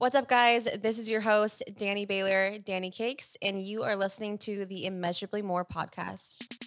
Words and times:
What's 0.00 0.14
up, 0.14 0.28
guys? 0.28 0.66
This 0.80 0.98
is 0.98 1.10
your 1.10 1.20
host, 1.20 1.62
Danny 1.76 2.06
Baylor, 2.06 2.56
Danny 2.56 2.90
Cakes, 2.90 3.36
and 3.42 3.60
you 3.60 3.82
are 3.82 3.96
listening 3.96 4.38
to 4.38 4.64
the 4.64 4.86
Immeasurably 4.86 5.42
More 5.42 5.62
podcast. 5.62 6.59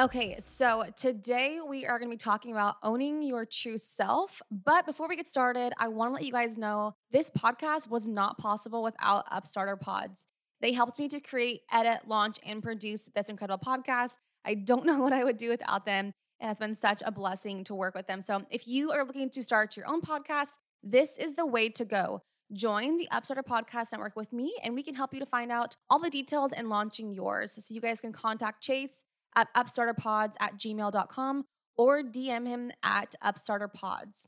Okay, 0.00 0.38
so 0.40 0.84
today 0.96 1.58
we 1.60 1.84
are 1.84 1.98
going 1.98 2.10
to 2.10 2.14
be 2.14 2.16
talking 2.16 2.52
about 2.52 2.76
owning 2.82 3.20
your 3.20 3.44
true 3.44 3.76
self. 3.76 4.40
But 4.50 4.86
before 4.86 5.06
we 5.06 5.14
get 5.14 5.28
started, 5.28 5.74
I 5.76 5.88
want 5.88 6.08
to 6.08 6.14
let 6.14 6.24
you 6.24 6.32
guys 6.32 6.56
know 6.56 6.94
this 7.10 7.28
podcast 7.28 7.90
was 7.90 8.08
not 8.08 8.38
possible 8.38 8.82
without 8.82 9.26
Upstarter 9.30 9.76
Pods. 9.76 10.24
They 10.62 10.72
helped 10.72 10.98
me 10.98 11.06
to 11.08 11.20
create, 11.20 11.60
edit, 11.70 12.08
launch, 12.08 12.38
and 12.46 12.62
produce 12.62 13.10
this 13.14 13.28
incredible 13.28 13.62
podcast. 13.62 14.16
I 14.42 14.54
don't 14.54 14.86
know 14.86 15.00
what 15.00 15.12
I 15.12 15.22
would 15.22 15.36
do 15.36 15.50
without 15.50 15.84
them. 15.84 16.14
It 16.40 16.46
has 16.46 16.58
been 16.58 16.74
such 16.74 17.02
a 17.04 17.12
blessing 17.12 17.62
to 17.64 17.74
work 17.74 17.94
with 17.94 18.06
them. 18.06 18.22
So 18.22 18.40
if 18.50 18.66
you 18.66 18.92
are 18.92 19.04
looking 19.04 19.28
to 19.28 19.42
start 19.42 19.76
your 19.76 19.86
own 19.86 20.00
podcast, 20.00 20.60
this 20.82 21.18
is 21.18 21.34
the 21.34 21.44
way 21.44 21.68
to 21.68 21.84
go. 21.84 22.22
Join 22.54 22.96
the 22.96 23.08
Upstarter 23.10 23.42
Podcast 23.42 23.92
Network 23.92 24.16
with 24.16 24.32
me, 24.32 24.54
and 24.64 24.74
we 24.74 24.82
can 24.82 24.94
help 24.94 25.12
you 25.12 25.20
to 25.20 25.26
find 25.26 25.52
out 25.52 25.76
all 25.90 25.98
the 25.98 26.08
details 26.08 26.52
in 26.52 26.70
launching 26.70 27.12
yours. 27.12 27.52
So 27.52 27.74
you 27.74 27.82
guys 27.82 28.00
can 28.00 28.12
contact 28.14 28.62
Chase 28.62 29.04
at 29.36 29.48
upstarterpods 29.56 30.34
at 30.40 30.56
gmail.com 30.58 31.44
or 31.76 32.02
DM 32.02 32.46
him 32.46 32.72
at 32.82 33.14
upstarterpods. 33.24 34.26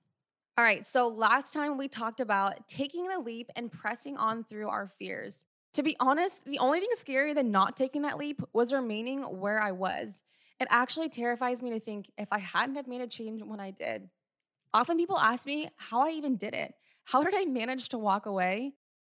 All 0.58 0.64
right, 0.64 0.84
so 0.84 1.08
last 1.08 1.54
time 1.54 1.78
we 1.78 1.88
talked 1.88 2.20
about 2.20 2.68
taking 2.68 3.08
the 3.08 3.18
leap 3.18 3.50
and 3.56 3.72
pressing 3.72 4.16
on 4.16 4.44
through 4.44 4.68
our 4.68 4.90
fears. 4.98 5.46
To 5.74 5.82
be 5.82 5.96
honest, 5.98 6.44
the 6.44 6.58
only 6.58 6.80
thing 6.80 6.90
scarier 6.94 7.34
than 7.34 7.50
not 7.50 7.76
taking 7.76 8.02
that 8.02 8.18
leap 8.18 8.42
was 8.52 8.72
remaining 8.72 9.22
where 9.22 9.60
I 9.60 9.72
was. 9.72 10.22
It 10.60 10.68
actually 10.70 11.08
terrifies 11.08 11.62
me 11.62 11.70
to 11.70 11.80
think 11.80 12.10
if 12.18 12.28
I 12.30 12.38
hadn't 12.38 12.76
have 12.76 12.86
made 12.86 13.00
a 13.00 13.06
change 13.06 13.42
when 13.42 13.60
I 13.60 13.70
did. 13.70 14.10
Often 14.74 14.98
people 14.98 15.18
ask 15.18 15.46
me 15.46 15.70
how 15.76 16.06
I 16.06 16.10
even 16.10 16.36
did 16.36 16.54
it. 16.54 16.74
How 17.04 17.22
did 17.22 17.34
I 17.34 17.46
manage 17.46 17.88
to 17.90 17.98
walk 17.98 18.26
away? 18.26 18.74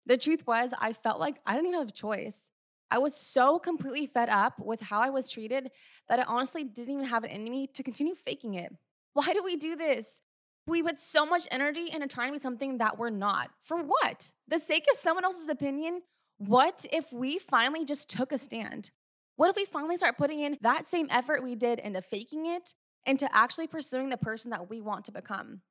The 0.07 0.19
truth 0.19 0.47
was, 0.47 0.75
I 0.79 0.93
felt 0.93 1.21
like 1.21 1.37
I 1.47 1.55
didn't 1.55 1.69
even 1.69 1.81
have 1.81 1.89
a 1.89 1.93
choice. 1.93 2.51
I 2.93 2.99
was 2.99 3.17
so 3.17 3.59
completely 3.59 4.07
fed 4.07 4.29
up 4.29 4.59
with 4.59 4.83
how 4.83 5.01
I 5.01 5.09
was 5.09 5.31
treated 5.31 5.71
that 6.11 6.19
I 6.19 6.25
honestly 6.25 6.63
didn't 6.63 6.93
even 6.93 7.07
have 7.07 7.25
it 7.25 7.31
in 7.31 7.43
me 7.43 7.67
to 7.69 7.83
continue 7.83 8.15
faking 8.15 8.53
it. 8.55 8.71
Why 9.15 9.33
do 9.33 9.43
we 9.43 9.57
do 9.57 9.77
this? 9.77 10.21
We 10.67 10.83
put 10.83 11.01
so 11.01 11.25
much 11.25 11.49
energy 11.51 11.89
into 11.91 12.07
trying 12.07 12.29
to 12.29 12.35
be 12.35 12.39
something 12.39 12.77
that 12.79 12.99
we're 12.99 13.09
not. 13.09 13.49
For 13.63 13.83
what? 13.83 14.31
The 14.47 14.59
sake 14.59 14.85
of 14.91 14.99
someone 14.99 15.25
else's 15.25 15.49
opinion? 15.49 16.03
What 16.37 16.85
if 16.93 17.11
we 17.15 17.39
finally 17.39 17.87
just 17.87 18.11
took 18.11 18.31
a 18.31 18.39
stand? 18.39 18.91
What 19.37 19.49
if 19.49 19.57
we 19.57 19.65
finally 19.65 19.97
start 19.97 20.19
putting 20.19 20.41
in 20.41 20.59
that 20.61 20.87
same 20.87 21.07
effort 21.09 21.43
we 21.43 21.55
did 21.55 21.79
into 21.79 22.03
faking 22.03 22.45
it, 22.45 22.75
into 23.07 23.27
actually 23.35 23.69
pursuing 23.69 24.11
the 24.11 24.19
person 24.19 24.51
that 24.51 24.69
we 24.69 24.83
want 24.83 25.07
to 25.07 25.13
become? 25.13 25.63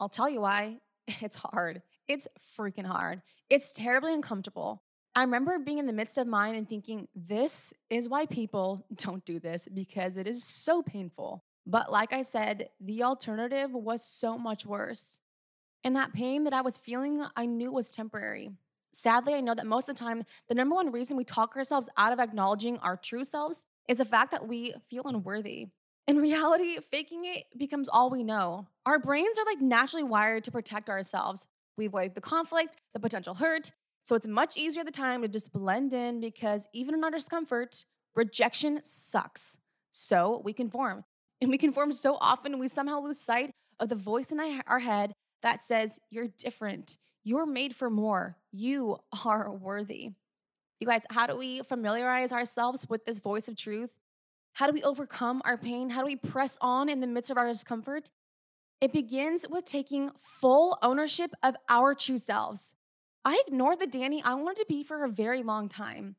I'll 0.00 0.08
tell 0.08 0.28
you 0.28 0.40
why. 0.40 0.78
It's 1.20 1.36
hard. 1.36 1.82
It's 2.08 2.26
freaking 2.58 2.86
hard. 2.86 3.22
It's 3.48 3.72
terribly 3.72 4.14
uncomfortable. 4.14 4.82
I 5.14 5.22
remember 5.22 5.58
being 5.58 5.78
in 5.78 5.86
the 5.86 5.92
midst 5.92 6.18
of 6.18 6.26
mine 6.26 6.54
and 6.54 6.68
thinking, 6.68 7.08
this 7.14 7.72
is 7.88 8.08
why 8.08 8.26
people 8.26 8.84
don't 8.94 9.24
do 9.24 9.40
this 9.40 9.68
because 9.72 10.16
it 10.16 10.26
is 10.26 10.42
so 10.44 10.82
painful. 10.82 11.42
But 11.66 11.90
like 11.90 12.12
I 12.12 12.22
said, 12.22 12.70
the 12.80 13.02
alternative 13.02 13.72
was 13.72 14.04
so 14.04 14.38
much 14.38 14.64
worse. 14.64 15.20
And 15.84 15.96
that 15.96 16.12
pain 16.12 16.44
that 16.44 16.52
I 16.52 16.60
was 16.60 16.78
feeling, 16.78 17.24
I 17.36 17.46
knew 17.46 17.72
was 17.72 17.90
temporary. 17.90 18.50
Sadly, 18.92 19.34
I 19.34 19.40
know 19.40 19.54
that 19.54 19.66
most 19.66 19.88
of 19.88 19.94
the 19.94 20.00
time, 20.00 20.24
the 20.48 20.54
number 20.54 20.74
one 20.74 20.90
reason 20.90 21.16
we 21.16 21.24
talk 21.24 21.56
ourselves 21.56 21.88
out 21.96 22.12
of 22.12 22.18
acknowledging 22.18 22.78
our 22.78 22.96
true 22.96 23.24
selves 23.24 23.66
is 23.88 23.98
the 23.98 24.04
fact 24.04 24.32
that 24.32 24.48
we 24.48 24.74
feel 24.88 25.02
unworthy. 25.06 25.68
In 26.06 26.16
reality, 26.20 26.78
faking 26.90 27.24
it 27.24 27.44
becomes 27.56 27.88
all 27.88 28.10
we 28.10 28.24
know. 28.24 28.66
Our 28.84 28.98
brains 28.98 29.38
are 29.38 29.46
like 29.46 29.60
naturally 29.60 30.02
wired 30.02 30.44
to 30.44 30.50
protect 30.50 30.90
ourselves. 30.90 31.46
We 31.76 31.86
avoid 31.86 32.14
the 32.14 32.20
conflict, 32.20 32.76
the 32.92 33.00
potential 33.00 33.34
hurt, 33.34 33.70
so 34.02 34.16
it's 34.16 34.26
much 34.26 34.56
easier 34.56 34.84
the 34.84 34.90
time 34.90 35.22
to 35.22 35.28
just 35.28 35.52
blend 35.52 35.92
in 35.92 36.20
because 36.20 36.66
even 36.72 36.94
in 36.94 37.04
our 37.04 37.10
discomfort, 37.10 37.84
rejection 38.14 38.80
sucks. 38.82 39.56
So 39.92 40.40
we 40.44 40.52
conform. 40.52 41.04
And 41.40 41.50
we 41.50 41.58
conform 41.58 41.92
so 41.92 42.18
often, 42.20 42.58
we 42.58 42.68
somehow 42.68 43.00
lose 43.00 43.18
sight 43.18 43.52
of 43.78 43.88
the 43.88 43.94
voice 43.94 44.30
in 44.30 44.40
our 44.66 44.78
head 44.78 45.12
that 45.42 45.62
says, 45.62 45.98
You're 46.10 46.28
different. 46.28 46.96
You're 47.24 47.46
made 47.46 47.74
for 47.74 47.90
more. 47.90 48.36
You 48.52 48.98
are 49.24 49.50
worthy. 49.52 50.12
You 50.80 50.86
guys, 50.86 51.02
how 51.10 51.26
do 51.26 51.36
we 51.36 51.60
familiarize 51.62 52.32
ourselves 52.32 52.86
with 52.88 53.04
this 53.04 53.20
voice 53.20 53.48
of 53.48 53.56
truth? 53.56 53.92
How 54.54 54.66
do 54.66 54.72
we 54.72 54.82
overcome 54.82 55.42
our 55.44 55.56
pain? 55.56 55.90
How 55.90 56.00
do 56.00 56.06
we 56.06 56.16
press 56.16 56.58
on 56.60 56.88
in 56.88 57.00
the 57.00 57.06
midst 57.06 57.30
of 57.30 57.36
our 57.36 57.46
discomfort? 57.46 58.10
It 58.80 58.92
begins 58.92 59.46
with 59.48 59.66
taking 59.66 60.10
full 60.18 60.78
ownership 60.82 61.32
of 61.42 61.54
our 61.68 61.94
true 61.94 62.18
selves. 62.18 62.74
I 63.24 63.42
ignored 63.46 63.80
the 63.80 63.86
Danny 63.86 64.22
I 64.22 64.34
wanted 64.34 64.60
to 64.60 64.66
be 64.66 64.82
for 64.82 65.04
a 65.04 65.08
very 65.08 65.42
long 65.42 65.68
time. 65.68 66.16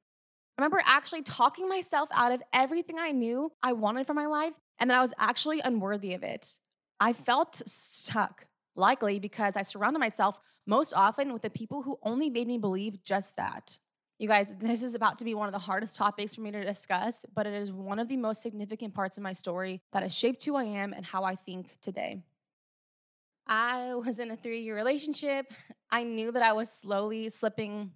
I 0.57 0.61
remember 0.61 0.81
actually 0.85 1.23
talking 1.23 1.67
myself 1.67 2.09
out 2.13 2.31
of 2.31 2.43
everything 2.53 2.99
I 2.99 3.11
knew 3.11 3.51
I 3.63 3.73
wanted 3.73 4.05
for 4.05 4.13
my 4.13 4.27
life 4.27 4.53
and 4.79 4.89
that 4.89 4.97
I 4.97 5.01
was 5.01 5.13
actually 5.17 5.61
unworthy 5.61 6.13
of 6.13 6.21
it. 6.21 6.59
I 6.99 7.13
felt 7.13 7.61
stuck, 7.65 8.45
likely 8.75 9.17
because 9.17 9.57
I 9.57 9.63
surrounded 9.63 9.99
myself 9.99 10.39
most 10.67 10.93
often 10.95 11.33
with 11.33 11.41
the 11.41 11.49
people 11.49 11.81
who 11.81 11.97
only 12.03 12.29
made 12.29 12.47
me 12.47 12.59
believe 12.59 13.03
just 13.03 13.35
that. 13.37 13.79
You 14.19 14.27
guys, 14.27 14.53
this 14.59 14.83
is 14.83 14.93
about 14.93 15.17
to 15.17 15.25
be 15.25 15.33
one 15.33 15.47
of 15.47 15.53
the 15.53 15.59
hardest 15.59 15.97
topics 15.97 16.35
for 16.35 16.41
me 16.41 16.51
to 16.51 16.63
discuss, 16.63 17.25
but 17.33 17.47
it 17.47 17.55
is 17.55 17.71
one 17.71 17.97
of 17.97 18.07
the 18.07 18.17
most 18.17 18.43
significant 18.43 18.93
parts 18.93 19.17
of 19.17 19.23
my 19.23 19.33
story 19.33 19.81
that 19.93 20.03
has 20.03 20.15
shaped 20.15 20.45
who 20.45 20.55
I 20.55 20.65
am 20.65 20.93
and 20.93 21.03
how 21.03 21.23
I 21.23 21.33
think 21.33 21.77
today. 21.81 22.21
I 23.51 23.95
was 23.95 24.19
in 24.19 24.31
a 24.31 24.37
three 24.37 24.61
year 24.61 24.77
relationship. 24.77 25.51
I 25.91 26.05
knew 26.05 26.31
that 26.31 26.41
I 26.41 26.53
was 26.53 26.71
slowly 26.71 27.27
slipping 27.27 27.91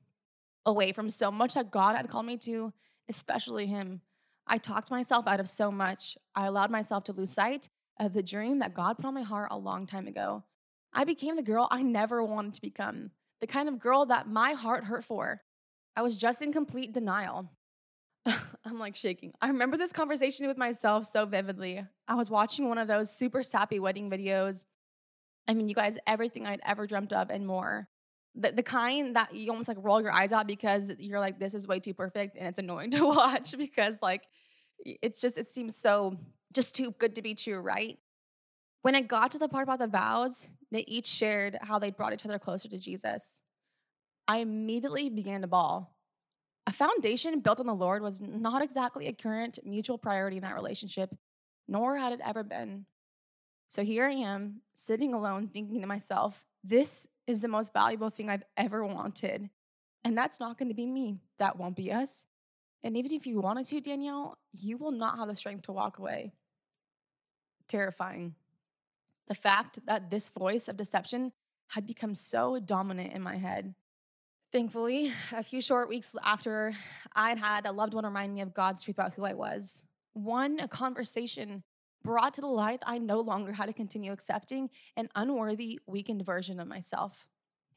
away 0.65 0.91
from 0.91 1.09
so 1.09 1.31
much 1.31 1.53
that 1.53 1.71
God 1.71 1.95
had 1.95 2.09
called 2.09 2.25
me 2.25 2.35
to, 2.39 2.73
especially 3.07 3.65
Him. 3.65 4.01
I 4.45 4.57
talked 4.57 4.91
myself 4.91 5.27
out 5.27 5.39
of 5.39 5.47
so 5.47 5.71
much. 5.71 6.17
I 6.35 6.47
allowed 6.47 6.71
myself 6.71 7.05
to 7.05 7.13
lose 7.13 7.31
sight 7.31 7.69
of 7.97 8.11
the 8.11 8.21
dream 8.21 8.59
that 8.59 8.73
God 8.73 8.97
put 8.97 9.05
on 9.05 9.13
my 9.13 9.21
heart 9.21 9.47
a 9.49 9.57
long 9.57 9.87
time 9.87 10.07
ago. 10.07 10.43
I 10.91 11.05
became 11.05 11.37
the 11.37 11.41
girl 11.41 11.69
I 11.71 11.83
never 11.83 12.21
wanted 12.21 12.55
to 12.55 12.61
become, 12.61 13.11
the 13.39 13.47
kind 13.47 13.69
of 13.69 13.79
girl 13.79 14.05
that 14.07 14.27
my 14.27 14.51
heart 14.51 14.83
hurt 14.83 15.05
for. 15.05 15.41
I 15.95 16.01
was 16.01 16.17
just 16.17 16.41
in 16.41 16.51
complete 16.51 16.91
denial. 16.91 17.49
I'm 18.25 18.77
like 18.77 18.97
shaking. 18.97 19.31
I 19.41 19.47
remember 19.47 19.77
this 19.77 19.93
conversation 19.93 20.47
with 20.47 20.57
myself 20.57 21.05
so 21.05 21.25
vividly. 21.25 21.81
I 22.09 22.15
was 22.15 22.29
watching 22.29 22.67
one 22.67 22.77
of 22.77 22.89
those 22.89 23.09
super 23.09 23.41
sappy 23.41 23.79
wedding 23.79 24.09
videos 24.09 24.65
I 25.47 25.53
mean, 25.53 25.67
you 25.67 25.75
guys, 25.75 25.97
everything 26.07 26.45
I'd 26.45 26.61
ever 26.65 26.87
dreamt 26.87 27.13
of 27.13 27.29
and 27.29 27.45
more. 27.45 27.87
The, 28.35 28.51
the 28.51 28.63
kind 28.63 29.15
that 29.15 29.33
you 29.33 29.49
almost 29.51 29.69
like 29.69 29.77
roll 29.79 30.01
your 30.01 30.11
eyes 30.11 30.33
out 30.33 30.47
because 30.47 30.89
you're 30.99 31.19
like, 31.19 31.39
this 31.39 31.53
is 31.53 31.67
way 31.67 31.79
too 31.79 31.93
perfect 31.93 32.35
and 32.37 32.47
it's 32.47 32.59
annoying 32.59 32.91
to 32.91 33.05
watch 33.05 33.55
because 33.57 33.97
like 34.01 34.23
it's 34.79 35.21
just, 35.21 35.37
it 35.37 35.47
seems 35.47 35.75
so 35.75 36.17
just 36.53 36.75
too 36.75 36.91
good 36.97 37.15
to 37.15 37.21
be 37.21 37.35
true, 37.35 37.59
right? 37.59 37.97
When 38.81 38.95
I 38.95 39.01
got 39.01 39.31
to 39.31 39.39
the 39.39 39.47
part 39.47 39.63
about 39.63 39.79
the 39.79 39.87
vows, 39.87 40.47
they 40.71 40.83
each 40.87 41.07
shared 41.07 41.57
how 41.61 41.79
they 41.79 41.91
brought 41.91 42.13
each 42.13 42.25
other 42.25 42.37
closer 42.37 42.69
to 42.69 42.77
Jesus. 42.77 43.41
I 44.27 44.37
immediately 44.37 45.09
began 45.09 45.41
to 45.41 45.47
bawl. 45.47 45.95
A 46.67 46.71
foundation 46.71 47.39
built 47.39 47.59
on 47.59 47.67
the 47.67 47.73
Lord 47.73 48.01
was 48.01 48.21
not 48.21 48.61
exactly 48.61 49.07
a 49.07 49.13
current 49.13 49.59
mutual 49.63 49.97
priority 49.97 50.37
in 50.37 50.43
that 50.43 50.55
relationship, 50.55 51.15
nor 51.67 51.97
had 51.97 52.13
it 52.13 52.21
ever 52.23 52.43
been. 52.43 52.85
So 53.75 53.83
here 53.83 54.07
I 54.07 54.13
am, 54.13 54.61
sitting 54.73 55.13
alone, 55.13 55.49
thinking 55.49 55.81
to 55.81 55.87
myself, 55.87 56.45
this 56.63 57.07
is 57.27 57.41
the 57.41 57.49
most 57.49 57.73
valuable 57.73 58.09
thing 58.09 58.29
I've 58.29 58.45
ever 58.55 58.85
wanted. 58.85 59.49
And 60.05 60.17
that's 60.17 60.39
not 60.39 60.57
going 60.57 60.69
to 60.69 60.73
be 60.73 60.85
me. 60.85 61.19
That 61.39 61.57
won't 61.59 61.75
be 61.75 61.91
us. 61.91 62.23
And 62.85 62.95
even 62.95 63.11
if 63.11 63.27
you 63.27 63.41
wanted 63.41 63.65
to, 63.65 63.81
Danielle, 63.81 64.37
you 64.53 64.77
will 64.77 64.93
not 64.93 65.17
have 65.17 65.27
the 65.27 65.35
strength 65.35 65.63
to 65.63 65.73
walk 65.73 65.99
away. 65.99 66.31
Terrifying. 67.67 68.35
The 69.27 69.35
fact 69.35 69.79
that 69.87 70.09
this 70.09 70.29
voice 70.29 70.69
of 70.69 70.77
deception 70.77 71.33
had 71.67 71.85
become 71.85 72.15
so 72.15 72.57
dominant 72.59 73.11
in 73.11 73.21
my 73.21 73.35
head. 73.35 73.75
Thankfully, 74.53 75.11
a 75.33 75.43
few 75.43 75.59
short 75.59 75.89
weeks 75.89 76.15
after 76.23 76.71
I'd 77.13 77.39
had 77.39 77.65
a 77.65 77.73
loved 77.73 77.93
one 77.93 78.05
remind 78.05 78.35
me 78.35 78.39
of 78.39 78.53
God's 78.53 78.83
truth 78.83 78.95
about 78.95 79.15
who 79.15 79.25
I 79.25 79.33
was, 79.33 79.83
one 80.13 80.61
a 80.61 80.69
conversation 80.69 81.63
brought 82.05 82.35
to 82.35 82.41
the 82.41 82.47
light 82.47 82.83
I 82.85 82.99
no 82.99 83.19
longer 83.19 83.51
had 83.51 83.65
to 83.65 83.73
continue 83.73 84.11
accepting 84.11 84.69
an 84.95 85.09
unworthy, 85.15 85.79
weakened 85.87 86.23
version 86.23 86.59
of 86.59 86.67
myself. 86.67 87.27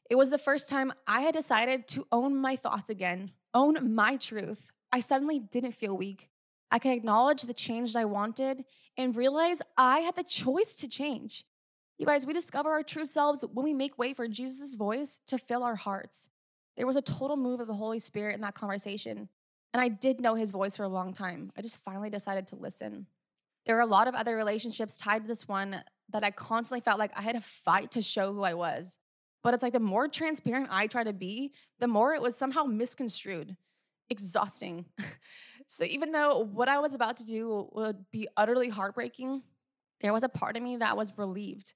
It 0.09 0.15
was 0.15 0.29
the 0.29 0.37
first 0.37 0.69
time 0.69 0.93
I 1.07 1.21
had 1.21 1.33
decided 1.33 1.87
to 1.89 2.07
own 2.11 2.35
my 2.35 2.55
thoughts 2.55 2.89
again, 2.89 3.31
own 3.53 3.93
my 3.93 4.15
truth. 4.17 4.71
I 4.91 4.99
suddenly 4.99 5.39
didn't 5.39 5.73
feel 5.73 5.97
weak. 5.97 6.29
I 6.71 6.77
could 6.77 6.93
acknowledge 6.93 7.41
the 7.41 7.53
change 7.53 7.93
that 7.93 7.99
I 7.99 8.05
wanted 8.05 8.63
and 8.95 9.15
realize 9.15 9.61
I 9.75 10.01
had 10.01 10.15
the 10.15 10.23
choice 10.23 10.75
to 10.75 10.87
change. 10.87 11.43
You 11.97 12.05
guys, 12.05 12.25
we 12.25 12.33
discover 12.33 12.69
our 12.69 12.83
true 12.83 13.05
selves 13.05 13.43
when 13.51 13.63
we 13.63 13.73
make 13.73 13.97
way 13.97 14.13
for 14.13 14.27
Jesus' 14.27 14.75
voice 14.75 15.19
to 15.27 15.37
fill 15.37 15.63
our 15.63 15.75
hearts. 15.75 16.29
There 16.77 16.87
was 16.87 16.95
a 16.95 17.01
total 17.01 17.35
move 17.35 17.59
of 17.59 17.67
the 17.67 17.73
Holy 17.73 17.99
Spirit 17.99 18.35
in 18.35 18.41
that 18.41 18.55
conversation. 18.55 19.27
And 19.73 19.81
I 19.81 19.89
did 19.89 20.21
know 20.21 20.35
his 20.35 20.51
voice 20.51 20.77
for 20.77 20.83
a 20.83 20.87
long 20.87 21.13
time. 21.13 21.51
I 21.57 21.61
just 21.61 21.83
finally 21.83 22.09
decided 22.09 22.47
to 22.47 22.55
listen. 22.55 23.07
There 23.65 23.77
are 23.77 23.81
a 23.81 23.85
lot 23.85 24.07
of 24.07 24.15
other 24.15 24.35
relationships 24.35 24.97
tied 24.97 25.23
to 25.23 25.27
this 25.27 25.47
one 25.47 25.83
that 26.11 26.23
I 26.23 26.31
constantly 26.31 26.81
felt 26.81 26.99
like 26.99 27.11
I 27.15 27.21
had 27.21 27.35
to 27.35 27.41
fight 27.41 27.91
to 27.91 28.01
show 28.01 28.33
who 28.33 28.43
I 28.43 28.53
was. 28.53 28.97
But 29.43 29.53
it's 29.53 29.63
like 29.63 29.73
the 29.73 29.79
more 29.79 30.07
transparent 30.07 30.67
I 30.69 30.87
try 30.87 31.03
to 31.03 31.13
be, 31.13 31.53
the 31.79 31.87
more 31.87 32.13
it 32.13 32.21
was 32.21 32.35
somehow 32.35 32.63
misconstrued. 32.63 33.55
Exhausting. 34.09 34.85
so 35.67 35.83
even 35.83 36.11
though 36.11 36.49
what 36.51 36.67
I 36.67 36.79
was 36.79 36.93
about 36.93 37.17
to 37.17 37.25
do 37.25 37.69
would 37.73 38.05
be 38.11 38.27
utterly 38.35 38.69
heartbreaking, 38.69 39.43
there 40.01 40.13
was 40.13 40.23
a 40.23 40.29
part 40.29 40.57
of 40.57 40.63
me 40.63 40.77
that 40.77 40.97
was 40.97 41.13
relieved. 41.17 41.73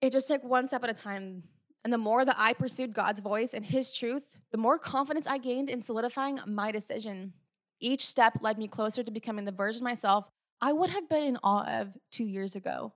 It 0.00 0.12
just 0.12 0.28
took 0.28 0.44
one 0.44 0.68
step 0.68 0.84
at 0.84 0.90
a 0.90 0.94
time. 0.94 1.44
And 1.84 1.92
the 1.92 1.98
more 1.98 2.24
that 2.24 2.36
I 2.38 2.52
pursued 2.52 2.92
God's 2.92 3.20
voice 3.20 3.54
and 3.54 3.64
His 3.64 3.92
truth, 3.92 4.36
the 4.50 4.58
more 4.58 4.78
confidence 4.78 5.26
I 5.26 5.38
gained 5.38 5.70
in 5.70 5.80
solidifying 5.80 6.38
my 6.46 6.70
decision. 6.70 7.32
Each 7.80 8.06
step 8.06 8.38
led 8.40 8.58
me 8.58 8.68
closer 8.68 9.02
to 9.02 9.10
becoming 9.10 9.44
the 9.44 9.50
version 9.50 9.82
of 9.82 9.84
myself 9.84 10.26
I 10.62 10.72
would 10.72 10.90
have 10.90 11.08
been 11.08 11.24
in 11.24 11.38
awe 11.42 11.80
of 11.80 11.88
two 12.12 12.24
years 12.24 12.54
ago. 12.54 12.92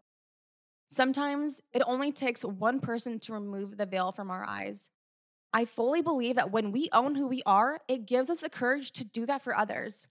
Sometimes 0.88 1.60
it 1.74 1.82
only 1.84 2.12
takes 2.12 2.44
one 2.44 2.78
person 2.78 3.18
to 3.20 3.32
remove 3.32 3.76
the 3.76 3.86
veil 3.86 4.12
from 4.12 4.30
our 4.30 4.44
eyes. 4.44 4.88
I 5.52 5.64
fully 5.64 6.00
believe 6.00 6.36
that 6.36 6.52
when 6.52 6.70
we 6.70 6.88
own 6.92 7.16
who 7.16 7.26
we 7.26 7.42
are, 7.44 7.80
it 7.88 8.06
gives 8.06 8.30
us 8.30 8.38
the 8.38 8.48
courage 8.48 8.92
to 8.92 9.04
do 9.04 9.26
that 9.26 9.42
for 9.42 9.56
others. 9.56 10.06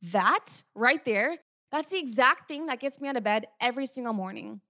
That 0.00 0.62
right 0.74 1.04
there, 1.04 1.36
that's 1.70 1.90
the 1.90 1.98
exact 1.98 2.48
thing 2.48 2.66
that 2.66 2.80
gets 2.80 2.98
me 2.98 3.08
out 3.08 3.16
of 3.16 3.24
bed 3.24 3.46
every 3.60 3.84
single 3.84 4.14
morning. 4.14 4.62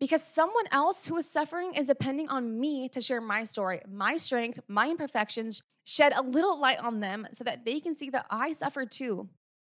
Because 0.00 0.22
someone 0.22 0.66
else 0.70 1.06
who 1.06 1.16
is 1.16 1.30
suffering 1.30 1.74
is 1.74 1.86
depending 1.86 2.28
on 2.28 2.60
me 2.60 2.90
to 2.90 3.00
share 3.00 3.20
my 3.22 3.44
story, 3.44 3.80
my 3.88 4.18
strength, 4.18 4.60
my 4.68 4.90
imperfections, 4.90 5.62
shed 5.84 6.12
a 6.14 6.20
little 6.20 6.60
light 6.60 6.80
on 6.80 7.00
them 7.00 7.26
so 7.32 7.44
that 7.44 7.64
they 7.64 7.80
can 7.80 7.94
see 7.94 8.10
that 8.10 8.26
I 8.28 8.52
suffer 8.52 8.84
too. 8.84 9.30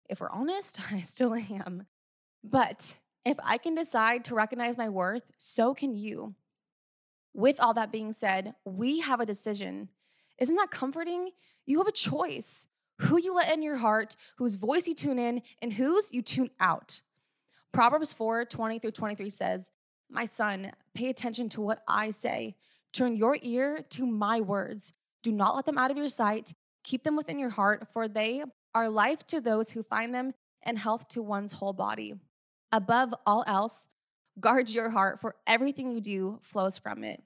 If 0.10 0.20
we're 0.22 0.30
honest, 0.30 0.80
I 0.92 1.02
still 1.02 1.34
am. 1.34 1.86
But 2.44 2.96
if 3.26 3.38
I 3.44 3.58
can 3.58 3.76
decide 3.76 4.24
to 4.26 4.36
recognize 4.36 4.78
my 4.78 4.90
worth, 4.90 5.24
so 5.38 5.74
can 5.74 5.96
you. 5.96 6.36
With 7.34 7.60
all 7.60 7.74
that 7.74 7.92
being 7.92 8.14
said, 8.14 8.54
we 8.64 9.02
have 9.02 9.20
a 9.20 9.26
decision. 9.26 9.90
Isn't 10.38 10.56
that 10.56 10.72
comforting? 10.72 11.32
You 11.66 11.80
have 11.80 11.88
a 11.88 11.92
choice 11.92 12.68
who 13.00 13.20
you 13.20 13.34
let 13.36 13.52
in 13.52 13.62
your 13.62 13.78
heart, 13.78 14.16
whose 14.38 14.56
voice 14.56 14.88
you 14.88 14.96
tune 14.96 15.20
in, 15.20 15.42
and 15.62 15.74
whose 15.74 16.14
you 16.14 16.22
tune 16.22 16.52
out. 16.60 17.02
Proverbs 17.74 18.14
4 18.14 18.46
20 18.46 18.80
through 18.80 18.92
23 18.92 19.30
says, 19.30 19.72
My 20.10 20.26
son, 20.26 20.72
pay 20.94 21.10
attention 21.10 21.50
to 21.50 21.62
what 21.62 21.84
I 21.88 22.12
say. 22.12 22.56
Turn 22.94 23.16
your 23.16 23.38
ear 23.42 23.84
to 23.90 24.06
my 24.06 24.40
words. 24.40 24.94
Do 25.24 25.32
not 25.32 25.56
let 25.56 25.66
them 25.66 25.78
out 25.78 25.92
of 25.92 25.98
your 25.98 26.08
sight. 26.08 26.54
Keep 26.84 27.04
them 27.04 27.18
within 27.18 27.40
your 27.40 27.50
heart, 27.50 27.88
for 27.92 28.08
they 28.08 28.44
are 28.76 28.90
life 28.90 29.26
to 29.28 29.42
those 29.42 29.72
who 29.72 29.82
find 29.82 30.14
them 30.14 30.34
and 30.62 30.78
health 30.78 31.08
to 31.08 31.24
one's 31.24 31.54
whole 31.54 31.74
body. 31.74 32.14
Above 32.72 33.16
all 33.26 33.44
else, 33.48 33.88
guard 34.40 34.70
your 34.70 34.90
heart, 34.90 35.22
for 35.22 35.36
everything 35.48 35.94
you 35.94 36.02
do 36.02 36.40
flows 36.44 36.78
from 36.78 37.04
it. 37.04 37.24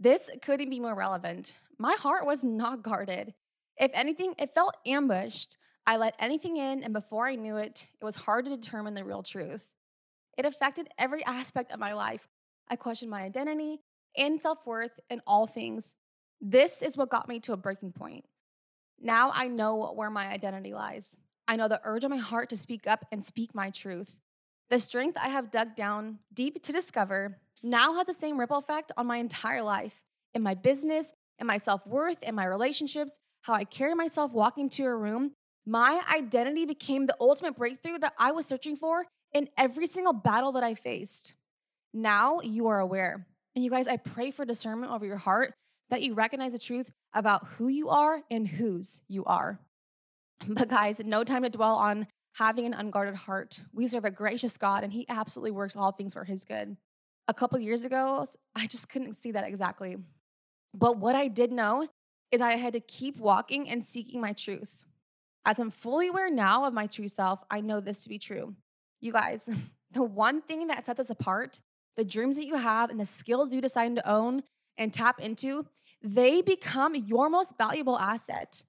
This 0.00 0.30
couldn't 0.42 0.70
be 0.70 0.80
more 0.80 0.94
relevant. 0.94 1.56
My 1.78 1.94
heart 1.94 2.26
was 2.26 2.42
not 2.42 2.82
guarded. 2.82 3.34
If 3.76 3.90
anything, 3.94 4.34
it 4.38 4.54
felt 4.54 4.76
ambushed. 4.86 5.58
I 5.86 5.98
let 5.98 6.14
anything 6.18 6.56
in, 6.56 6.82
and 6.82 6.94
before 6.94 7.28
I 7.28 7.34
knew 7.34 7.56
it, 7.56 7.86
it 8.00 8.04
was 8.04 8.16
hard 8.16 8.46
to 8.46 8.56
determine 8.56 8.94
the 8.94 9.04
real 9.04 9.22
truth. 9.22 9.66
It 10.38 10.46
affected 10.46 10.88
every 10.98 11.24
aspect 11.24 11.72
of 11.72 11.78
my 11.78 11.92
life. 11.92 12.26
I 12.68 12.76
questioned 12.76 13.10
my 13.10 13.22
identity 13.22 13.80
and 14.16 14.40
self 14.40 14.66
worth 14.66 14.98
in 15.10 15.20
all 15.26 15.46
things. 15.46 15.94
This 16.40 16.80
is 16.80 16.96
what 16.96 17.10
got 17.10 17.28
me 17.28 17.38
to 17.40 17.52
a 17.52 17.56
breaking 17.56 17.92
point. 17.92 18.24
Now 19.04 19.30
I 19.34 19.48
know 19.48 19.92
where 19.94 20.10
my 20.10 20.28
identity 20.28 20.72
lies. 20.72 21.14
I 21.46 21.56
know 21.56 21.68
the 21.68 21.80
urge 21.84 22.04
of 22.04 22.10
my 22.10 22.16
heart 22.16 22.48
to 22.48 22.56
speak 22.56 22.86
up 22.86 23.04
and 23.12 23.22
speak 23.22 23.54
my 23.54 23.68
truth. 23.68 24.16
The 24.70 24.78
strength 24.78 25.18
I 25.22 25.28
have 25.28 25.50
dug 25.50 25.76
down 25.76 26.20
deep 26.32 26.62
to 26.62 26.72
discover 26.72 27.38
now 27.62 27.94
has 27.94 28.06
the 28.06 28.14
same 28.14 28.40
ripple 28.40 28.56
effect 28.56 28.92
on 28.96 29.06
my 29.06 29.18
entire 29.18 29.62
life 29.62 30.00
in 30.34 30.42
my 30.42 30.54
business, 30.54 31.12
in 31.38 31.46
my 31.46 31.58
self 31.58 31.86
worth, 31.86 32.22
in 32.22 32.34
my 32.34 32.46
relationships, 32.46 33.20
how 33.42 33.52
I 33.52 33.64
carry 33.64 33.94
myself 33.94 34.32
walking 34.32 34.70
to 34.70 34.84
a 34.84 34.94
room. 34.94 35.32
My 35.66 36.02
identity 36.12 36.64
became 36.64 37.04
the 37.04 37.16
ultimate 37.20 37.56
breakthrough 37.56 37.98
that 37.98 38.14
I 38.18 38.32
was 38.32 38.46
searching 38.46 38.74
for 38.74 39.04
in 39.34 39.50
every 39.58 39.86
single 39.86 40.14
battle 40.14 40.52
that 40.52 40.64
I 40.64 40.74
faced. 40.74 41.34
Now 41.92 42.40
you 42.40 42.68
are 42.68 42.80
aware. 42.80 43.26
And 43.54 43.62
you 43.62 43.70
guys, 43.70 43.86
I 43.86 43.98
pray 43.98 44.30
for 44.30 44.46
discernment 44.46 44.92
over 44.92 45.04
your 45.04 45.18
heart 45.18 45.52
that 45.90 46.02
you 46.02 46.14
recognize 46.14 46.52
the 46.52 46.58
truth 46.58 46.92
about 47.12 47.46
who 47.46 47.68
you 47.68 47.88
are 47.88 48.22
and 48.30 48.46
whose 48.46 49.00
you 49.08 49.24
are. 49.24 49.58
But 50.48 50.68
guys, 50.68 51.00
no 51.04 51.24
time 51.24 51.44
to 51.44 51.48
dwell 51.48 51.76
on 51.76 52.06
having 52.34 52.66
an 52.66 52.74
unguarded 52.74 53.14
heart. 53.14 53.60
We 53.72 53.86
serve 53.86 54.04
a 54.04 54.10
gracious 54.10 54.58
God 54.58 54.82
and 54.84 54.92
he 54.92 55.06
absolutely 55.08 55.52
works 55.52 55.76
all 55.76 55.92
things 55.92 56.12
for 56.12 56.24
his 56.24 56.44
good. 56.44 56.76
A 57.28 57.34
couple 57.34 57.58
years 57.58 57.84
ago, 57.84 58.26
I 58.54 58.66
just 58.66 58.88
couldn't 58.88 59.14
see 59.14 59.30
that 59.32 59.46
exactly. 59.46 59.96
But 60.74 60.98
what 60.98 61.14
I 61.14 61.28
did 61.28 61.52
know 61.52 61.86
is 62.32 62.40
I 62.40 62.56
had 62.56 62.72
to 62.72 62.80
keep 62.80 63.16
walking 63.16 63.70
and 63.70 63.86
seeking 63.86 64.20
my 64.20 64.32
truth. 64.32 64.84
As 65.46 65.60
I'm 65.60 65.70
fully 65.70 66.08
aware 66.08 66.30
now 66.30 66.64
of 66.64 66.74
my 66.74 66.86
true 66.86 67.08
self, 67.08 67.40
I 67.50 67.60
know 67.60 67.80
this 67.80 68.02
to 68.02 68.08
be 68.08 68.18
true. 68.18 68.54
You 69.00 69.12
guys, 69.12 69.48
the 69.92 70.02
one 70.02 70.42
thing 70.42 70.66
that 70.66 70.84
sets 70.84 71.00
us 71.00 71.10
apart, 71.10 71.60
the 71.96 72.04
dreams 72.04 72.36
that 72.36 72.46
you 72.46 72.56
have 72.56 72.90
and 72.90 72.98
the 72.98 73.06
skills 73.06 73.52
you 73.52 73.60
decide 73.60 73.94
to 73.94 74.10
own 74.10 74.42
and 74.76 74.92
tap 74.92 75.20
into, 75.20 75.66
they 76.02 76.42
become 76.42 76.94
your 76.94 77.30
most 77.30 77.56
valuable 77.56 77.98
asset. 77.98 78.64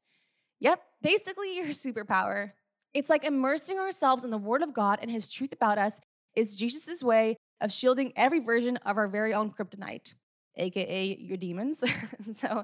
Yep, 0.59 0.81
basically 1.01 1.55
your 1.57 1.67
superpower. 1.67 2.51
It's 2.93 3.09
like 3.09 3.25
immersing 3.25 3.77
ourselves 3.77 4.23
in 4.23 4.31
the 4.31 4.37
Word 4.37 4.61
of 4.61 4.73
God 4.73 4.99
and 5.01 5.11
His 5.11 5.29
truth 5.29 5.51
about 5.51 5.77
us 5.77 5.99
is 6.35 6.55
Jesus' 6.55 7.03
way 7.03 7.37
of 7.61 7.71
shielding 7.71 8.13
every 8.15 8.39
version 8.39 8.77
of 8.77 8.97
our 8.97 9.07
very 9.07 9.33
own 9.33 9.51
kryptonite, 9.51 10.13
aka 10.55 11.17
your 11.19 11.37
demons. 11.37 11.83
so 12.31 12.63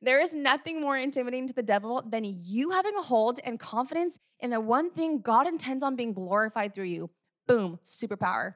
there 0.00 0.20
is 0.20 0.34
nothing 0.34 0.80
more 0.80 0.96
intimidating 0.96 1.48
to 1.48 1.54
the 1.54 1.62
devil 1.62 2.04
than 2.08 2.24
you 2.24 2.70
having 2.70 2.94
a 2.96 3.02
hold 3.02 3.40
and 3.44 3.58
confidence 3.58 4.18
in 4.40 4.50
the 4.50 4.60
one 4.60 4.90
thing 4.90 5.20
God 5.20 5.46
intends 5.46 5.82
on 5.82 5.96
being 5.96 6.12
glorified 6.12 6.74
through 6.74 6.84
you. 6.84 7.10
Boom, 7.46 7.78
superpower. 7.84 8.54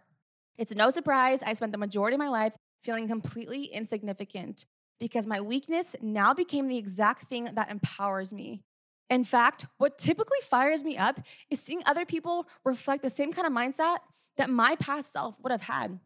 It's 0.57 0.75
no 0.75 0.91
surprise 0.91 1.43
I 1.45 1.53
spent 1.53 1.73
the 1.73 1.79
majority 1.79 2.15
of 2.15 2.19
my 2.19 2.29
life 2.29 2.55
feeling 2.83 3.09
completely 3.09 3.65
insignificant 3.65 4.65
because 5.01 5.27
my 5.27 5.41
weakness 5.41 5.95
now 6.01 6.35
became 6.35 6.69
the 6.69 6.79
exact 6.79 7.29
thing 7.29 7.49
that 7.55 7.71
empowers 7.71 8.33
me. 8.33 8.63
In 9.11 9.25
fact, 9.25 9.67
what 9.79 9.97
typically 9.97 10.39
fires 10.43 10.85
me 10.85 10.99
up 10.99 11.21
is 11.51 11.61
seeing 11.61 11.83
other 11.87 12.05
people 12.05 12.47
reflect 12.65 13.03
the 13.03 13.11
same 13.11 13.33
kind 13.33 13.47
of 13.47 13.53
mindset 13.53 13.99
that 14.37 14.51
my 14.51 14.77
past 14.77 15.13
self 15.13 15.37
would 15.41 15.53
have 15.53 15.63
had. 15.63 15.99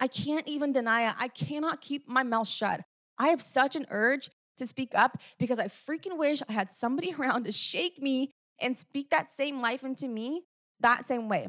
I 0.00 0.08
can't 0.08 0.46
even 0.46 0.72
deny 0.72 1.08
it. 1.08 1.14
I 1.18 1.28
cannot 1.28 1.80
keep 1.80 2.08
my 2.08 2.22
mouth 2.22 2.48
shut. 2.48 2.82
I 3.18 3.28
have 3.28 3.40
such 3.40 3.76
an 3.76 3.86
urge 3.90 4.30
to 4.56 4.66
speak 4.66 4.90
up 4.94 5.18
because 5.38 5.58
I 5.58 5.68
freaking 5.68 6.18
wish 6.18 6.42
I 6.48 6.52
had 6.52 6.70
somebody 6.70 7.14
around 7.18 7.44
to 7.44 7.52
shake 7.52 8.00
me 8.02 8.30
and 8.60 8.76
speak 8.76 9.10
that 9.10 9.30
same 9.30 9.60
life 9.60 9.84
into 9.84 10.08
me 10.08 10.44
that 10.80 11.06
same 11.06 11.28
way. 11.28 11.48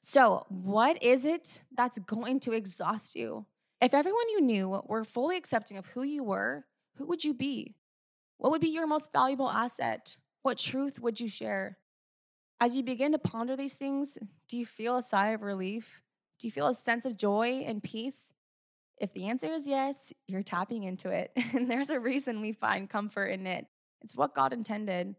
So, 0.00 0.46
what 0.48 1.02
is 1.02 1.24
it 1.24 1.62
that's 1.76 1.98
going 1.98 2.40
to 2.40 2.52
exhaust 2.52 3.16
you? 3.16 3.46
If 3.80 3.92
everyone 3.92 4.28
you 4.30 4.40
knew 4.40 4.82
were 4.86 5.04
fully 5.04 5.36
accepting 5.36 5.76
of 5.76 5.86
who 5.86 6.02
you 6.02 6.22
were, 6.22 6.64
who 6.96 7.06
would 7.06 7.24
you 7.24 7.34
be? 7.34 7.74
What 8.38 8.50
would 8.50 8.60
be 8.60 8.68
your 8.68 8.86
most 8.86 9.12
valuable 9.12 9.50
asset? 9.50 10.16
What 10.42 10.58
truth 10.58 11.00
would 11.00 11.20
you 11.20 11.28
share? 11.28 11.78
As 12.60 12.76
you 12.76 12.82
begin 12.82 13.12
to 13.12 13.18
ponder 13.18 13.56
these 13.56 13.74
things, 13.74 14.16
do 14.48 14.56
you 14.56 14.64
feel 14.64 14.96
a 14.96 15.02
sigh 15.02 15.30
of 15.30 15.42
relief? 15.42 16.02
Do 16.38 16.46
you 16.46 16.52
feel 16.52 16.68
a 16.68 16.74
sense 16.74 17.04
of 17.04 17.16
joy 17.16 17.64
and 17.66 17.82
peace? 17.82 18.32
If 18.98 19.12
the 19.12 19.26
answer 19.26 19.48
is 19.48 19.66
yes, 19.66 20.12
you're 20.26 20.42
tapping 20.42 20.84
into 20.84 21.10
it. 21.10 21.32
And 21.54 21.70
there's 21.70 21.90
a 21.90 22.00
reason 22.00 22.40
we 22.40 22.52
find 22.52 22.88
comfort 22.88 23.26
in 23.26 23.46
it. 23.46 23.66
It's 24.02 24.14
what 24.14 24.34
God 24.34 24.52
intended. 24.52 25.16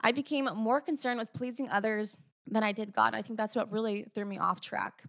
I 0.00 0.12
became 0.12 0.48
more 0.54 0.80
concerned 0.80 1.18
with 1.18 1.32
pleasing 1.32 1.70
others 1.70 2.16
than 2.46 2.62
I 2.62 2.72
did 2.72 2.92
God. 2.92 3.14
I 3.14 3.22
think 3.22 3.38
that's 3.38 3.56
what 3.56 3.72
really 3.72 4.06
threw 4.14 4.24
me 4.24 4.38
off 4.38 4.60
track. 4.60 5.04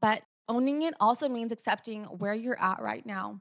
But 0.00 0.22
owning 0.48 0.82
it 0.82 0.94
also 1.00 1.28
means 1.28 1.52
accepting 1.52 2.04
where 2.04 2.34
you're 2.34 2.60
at 2.60 2.80
right 2.80 3.04
now. 3.04 3.40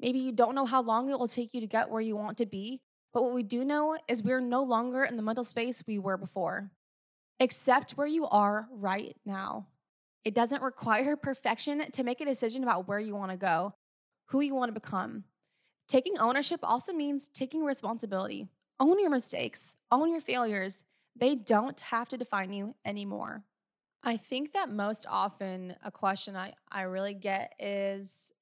Maybe 0.00 0.18
you 0.18 0.32
don't 0.32 0.54
know 0.54 0.64
how 0.64 0.82
long 0.82 1.10
it 1.10 1.18
will 1.18 1.28
take 1.28 1.52
you 1.52 1.60
to 1.60 1.66
get 1.66 1.90
where 1.90 2.00
you 2.00 2.16
want 2.16 2.38
to 2.38 2.46
be, 2.46 2.80
but 3.12 3.22
what 3.22 3.34
we 3.34 3.42
do 3.42 3.64
know 3.64 3.98
is 4.08 4.22
we're 4.22 4.40
no 4.40 4.62
longer 4.62 5.04
in 5.04 5.16
the 5.16 5.22
mental 5.22 5.44
space 5.44 5.82
we 5.86 5.98
were 5.98 6.16
before. 6.16 6.70
Accept 7.40 7.92
where 7.92 8.06
you 8.06 8.26
are 8.28 8.68
right 8.70 9.16
now. 9.26 9.66
It 10.24 10.34
doesn't 10.34 10.62
require 10.62 11.16
perfection 11.22 11.90
to 11.90 12.04
make 12.04 12.20
a 12.20 12.24
decision 12.24 12.62
about 12.62 12.88
where 12.88 13.00
you 13.00 13.14
want 13.14 13.32
to 13.32 13.36
go, 13.36 13.74
who 14.26 14.40
you 14.40 14.54
want 14.54 14.68
to 14.68 14.80
become. 14.80 15.24
Taking 15.88 16.18
ownership 16.18 16.60
also 16.62 16.92
means 16.92 17.28
taking 17.28 17.64
responsibility. 17.64 18.46
Own 18.78 19.00
your 19.00 19.10
mistakes, 19.10 19.74
own 19.90 20.10
your 20.10 20.20
failures. 20.20 20.84
They 21.16 21.34
don't 21.34 21.78
have 21.80 22.08
to 22.10 22.16
define 22.16 22.52
you 22.52 22.74
anymore. 22.84 23.44
I 24.02 24.16
think 24.16 24.52
that 24.52 24.70
most 24.70 25.06
often 25.08 25.76
a 25.84 25.90
question 25.90 26.36
I, 26.36 26.54
I 26.70 26.82
really 26.82 27.14
get 27.14 27.54
is 27.58 28.32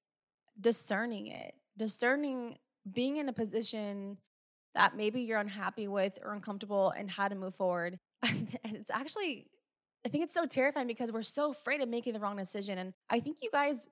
discerning 0.60 1.28
it, 1.28 1.54
discerning 1.76 2.58
being 2.90 3.16
in 3.16 3.28
a 3.28 3.32
position 3.32 4.18
that 4.74 4.96
maybe 4.96 5.22
you're 5.22 5.40
unhappy 5.40 5.88
with 5.88 6.18
or 6.24 6.32
uncomfortable 6.32 6.90
and 6.90 7.10
how 7.10 7.28
to 7.28 7.34
move 7.34 7.54
forward. 7.54 7.98
it's 8.22 8.90
actually, 8.90 9.46
I 10.06 10.08
think 10.08 10.24
it's 10.24 10.34
so 10.34 10.46
terrifying 10.46 10.86
because 10.86 11.10
we're 11.10 11.22
so 11.22 11.50
afraid 11.50 11.80
of 11.80 11.88
making 11.88 12.12
the 12.12 12.20
wrong 12.20 12.36
decision. 12.36 12.78
And 12.78 12.92
I 13.10 13.18
think 13.18 13.38
you 13.42 13.50
guys, 13.52 13.88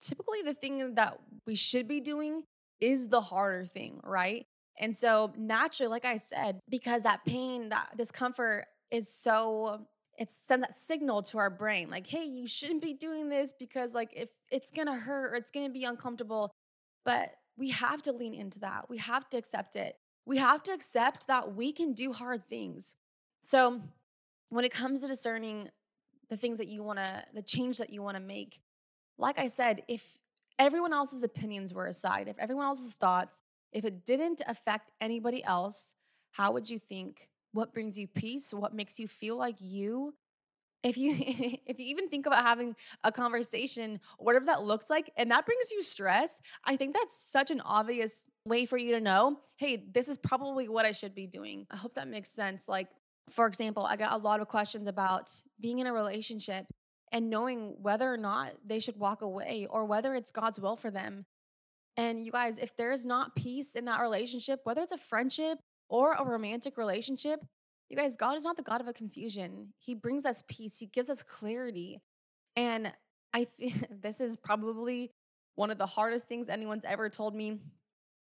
typically 0.00 0.42
the 0.42 0.54
thing 0.54 0.94
that 0.94 1.18
we 1.46 1.54
should 1.54 1.86
be 1.86 2.00
doing 2.00 2.44
is 2.80 3.08
the 3.08 3.20
harder 3.20 3.66
thing, 3.66 4.00
right? 4.02 4.46
And 4.80 4.96
so 4.96 5.32
naturally, 5.36 5.90
like 5.90 6.06
I 6.06 6.16
said, 6.16 6.58
because 6.68 7.04
that 7.04 7.24
pain, 7.24 7.68
that 7.68 7.90
discomfort 7.96 8.64
is 8.90 9.08
so 9.08 9.86
it 10.18 10.30
sends 10.30 10.66
that 10.66 10.74
signal 10.74 11.22
to 11.22 11.38
our 11.38 11.48
brain 11.48 11.88
like 11.88 12.06
hey 12.06 12.24
you 12.24 12.46
shouldn't 12.46 12.82
be 12.82 12.92
doing 12.92 13.28
this 13.28 13.54
because 13.58 13.94
like 13.94 14.10
if 14.14 14.28
it's 14.50 14.70
gonna 14.70 14.96
hurt 14.96 15.32
or 15.32 15.36
it's 15.36 15.52
gonna 15.52 15.70
be 15.70 15.84
uncomfortable. 15.84 16.50
But 17.04 17.32
we 17.56 17.70
have 17.70 18.02
to 18.02 18.12
lean 18.12 18.34
into 18.34 18.58
that. 18.60 18.90
We 18.90 18.98
have 18.98 19.28
to 19.30 19.36
accept 19.36 19.76
it. 19.76 19.96
We 20.26 20.38
have 20.38 20.62
to 20.64 20.72
accept 20.72 21.28
that 21.28 21.54
we 21.54 21.72
can 21.72 21.92
do 21.92 22.12
hard 22.12 22.48
things. 22.48 22.94
So 23.44 23.80
when 24.48 24.64
it 24.64 24.72
comes 24.72 25.02
to 25.02 25.08
discerning 25.08 25.70
the 26.30 26.36
things 26.36 26.58
that 26.58 26.68
you 26.68 26.82
want 26.82 26.98
to 26.98 27.24
the 27.34 27.42
change 27.42 27.78
that 27.78 27.90
you 27.90 28.02
want 28.02 28.16
to 28.16 28.22
make 28.22 28.60
like 29.18 29.38
i 29.38 29.48
said 29.48 29.82
if 29.88 30.16
everyone 30.58 30.92
else's 30.92 31.22
opinions 31.22 31.74
were 31.74 31.86
aside 31.86 32.28
if 32.28 32.38
everyone 32.38 32.66
else's 32.66 32.92
thoughts 32.92 33.42
if 33.72 33.84
it 33.84 34.04
didn't 34.04 34.42
affect 34.46 34.90
anybody 35.00 35.42
else 35.44 35.94
how 36.32 36.52
would 36.52 36.70
you 36.70 36.78
think 36.78 37.28
what 37.52 37.74
brings 37.74 37.98
you 37.98 38.06
peace, 38.06 38.52
what 38.54 38.74
makes 38.74 38.98
you 38.98 39.08
feel 39.08 39.36
like 39.36 39.56
you. 39.60 40.14
If 40.82 40.96
you 40.96 41.14
if 41.18 41.78
you 41.78 41.86
even 41.86 42.08
think 42.08 42.26
about 42.26 42.44
having 42.44 42.76
a 43.04 43.12
conversation, 43.12 44.00
whatever 44.18 44.46
that 44.46 44.62
looks 44.62 44.88
like, 44.88 45.10
and 45.16 45.30
that 45.30 45.46
brings 45.46 45.70
you 45.72 45.82
stress, 45.82 46.40
I 46.64 46.76
think 46.76 46.94
that's 46.94 47.20
such 47.20 47.50
an 47.50 47.60
obvious 47.60 48.26
way 48.44 48.66
for 48.66 48.78
you 48.78 48.92
to 48.92 49.00
know, 49.00 49.38
hey, 49.58 49.84
this 49.92 50.08
is 50.08 50.18
probably 50.18 50.68
what 50.68 50.86
I 50.86 50.92
should 50.92 51.14
be 51.14 51.26
doing. 51.26 51.66
I 51.70 51.76
hope 51.76 51.94
that 51.94 52.08
makes 52.08 52.30
sense. 52.30 52.68
Like, 52.68 52.88
for 53.28 53.46
example, 53.46 53.84
I 53.84 53.96
got 53.96 54.12
a 54.12 54.16
lot 54.16 54.40
of 54.40 54.48
questions 54.48 54.86
about 54.86 55.30
being 55.60 55.80
in 55.80 55.86
a 55.86 55.92
relationship 55.92 56.66
and 57.12 57.28
knowing 57.28 57.76
whether 57.82 58.10
or 58.10 58.16
not 58.16 58.52
they 58.64 58.78
should 58.78 58.96
walk 58.96 59.20
away 59.20 59.66
or 59.68 59.84
whether 59.84 60.14
it's 60.14 60.30
God's 60.30 60.60
will 60.60 60.76
for 60.76 60.90
them. 60.90 61.26
And 62.00 62.24
you 62.24 62.32
guys, 62.32 62.56
if 62.56 62.74
there's 62.76 63.04
not 63.04 63.36
peace 63.36 63.76
in 63.76 63.84
that 63.84 64.00
relationship, 64.00 64.60
whether 64.64 64.80
it's 64.80 64.90
a 64.90 64.96
friendship 64.96 65.58
or 65.90 66.14
a 66.14 66.24
romantic 66.24 66.78
relationship, 66.78 67.44
you 67.90 67.96
guys, 67.96 68.16
God 68.16 68.38
is 68.38 68.42
not 68.42 68.56
the 68.56 68.62
God 68.62 68.80
of 68.80 68.88
a 68.88 68.94
confusion. 68.94 69.74
He 69.78 69.94
brings 69.94 70.24
us 70.24 70.42
peace, 70.48 70.78
He 70.78 70.86
gives 70.86 71.10
us 71.10 71.22
clarity. 71.22 72.00
And 72.56 72.90
I 73.34 73.44
think 73.44 73.84
this 74.00 74.22
is 74.22 74.38
probably 74.38 75.10
one 75.56 75.70
of 75.70 75.76
the 75.76 75.84
hardest 75.84 76.26
things 76.26 76.48
anyone's 76.48 76.86
ever 76.86 77.10
told 77.10 77.34
me. 77.34 77.58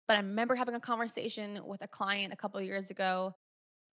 But 0.07 0.17
I 0.17 0.19
remember 0.19 0.53
having 0.53 0.75
a 0.75 0.79
conversation 0.79 1.59
with 1.65 1.81
a 1.81 1.87
client 1.87 2.31
a 2.31 2.35
couple 2.35 2.61
years 2.61 2.91
ago, 2.91 3.33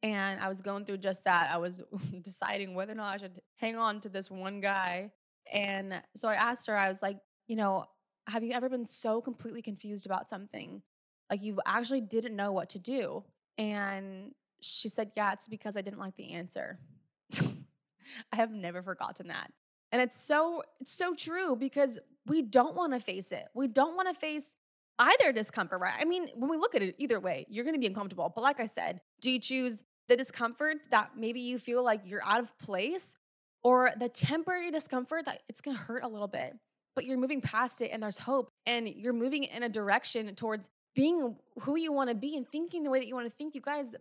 and 0.03 0.43
I 0.43 0.51
was 0.51 0.61
going 0.61 0.85
through 0.85 0.99
just 0.99 1.25
that. 1.25 1.49
I 1.51 1.57
was 1.57 1.81
deciding 2.21 2.75
whether 2.75 2.93
or 2.93 2.97
not 2.97 3.15
I 3.15 3.17
should 3.17 3.41
hang 3.57 3.77
on 3.77 4.03
to 4.03 4.11
this 4.11 4.31
one 4.31 4.61
guy. 4.61 5.11
And 5.51 6.03
so 6.15 6.29
I 6.29 6.35
asked 6.35 6.67
her, 6.67 6.77
I 6.77 6.89
was 6.89 7.01
like, 7.01 7.17
you 7.49 7.57
know, 7.57 7.87
have 8.31 8.43
you 8.43 8.53
ever 8.53 8.69
been 8.69 8.87
so 8.87 9.21
completely 9.21 9.63
confused 9.63 10.07
about 10.07 10.29
something? 10.29 10.83
Like 11.31 11.43
you 11.43 11.61
actually 11.67 12.01
didn't 12.01 12.37
know 12.37 12.53
what 12.53 12.71
to 12.71 12.79
do? 12.79 13.25
And 13.59 14.33
she 14.61 14.89
said, 14.89 15.13
Yeah, 15.17 15.33
it's 15.33 15.49
because 15.49 15.77
I 15.77 15.83
didn't 15.83 15.99
like 15.99 16.17
the 16.17 16.33
answer. 16.33 16.79
I 18.33 18.37
have 18.37 18.51
never 18.51 18.83
forgotten 18.83 19.29
that. 19.29 19.53
And 19.93 20.01
it's 20.01 20.17
so 20.21 20.63
it's 20.81 20.93
so 20.93 21.15
true 21.15 21.57
because 21.57 21.99
we 22.27 22.43
don't 22.43 22.77
want 22.77 22.93
to 22.93 23.01
face 23.01 23.33
it. 23.33 23.47
We 23.55 23.69
don't 23.69 23.97
want 23.97 24.09
to 24.09 24.15
face 24.15 24.55
either 24.99 25.33
discomfort, 25.33 25.81
right? 25.81 25.95
I 25.99 26.05
mean, 26.05 26.29
when 26.35 26.51
we 26.51 26.57
look 26.57 26.75
at 26.75 26.83
it 26.83 26.95
either 26.99 27.19
way, 27.19 27.47
you're 27.49 27.65
going 27.65 27.75
to 27.75 27.81
be 27.81 27.87
uncomfortable. 27.87 28.31
But 28.35 28.43
like 28.43 28.61
I 28.61 28.67
said, 28.67 29.01
do 29.21 29.31
you 29.31 29.41
choose 29.41 29.83
the 30.09 30.17
discomfort 30.17 30.79
that 30.91 31.13
maybe 31.17 31.41
you 31.41 31.59
feel 31.59 31.83
like 31.83 32.03
you're 32.05 32.25
out 32.25 32.41
of 32.41 32.57
place 32.59 33.17
or 33.63 33.91
the 33.99 34.09
temporary 34.09 34.71
discomfort 34.71 35.25
that 35.27 35.43
it's 35.49 35.61
going 35.61 35.77
to 35.77 35.83
hurt 35.83 36.05
a 36.05 36.09
little 36.09 36.29
bit, 36.29 36.55
but 36.95 37.05
you're 37.05 37.19
moving 37.19 37.41
past 37.41 37.83
it 37.83 37.91
and 37.93 38.03
there's 38.03 38.19
hope 38.19 38.51
and 38.67 38.89
you're 38.89 39.13
moving 39.13 39.45
in 39.45 39.63
a 39.63 39.69
direction 39.69 40.35
towards 40.35 40.69
being 40.95 41.37
who 41.61 41.77
you 41.77 41.93
want 41.93 42.11
to 42.11 42.15
be 42.15 42.37
and 42.37 42.49
thinking 42.49 42.83
the 42.83 42.91
way 42.91 42.99
that 42.99 43.07
you 43.07 43.15
want 43.15 43.27
to 43.27 43.37
think. 43.37 43.55
You 43.55 43.61
guys, 43.61 43.95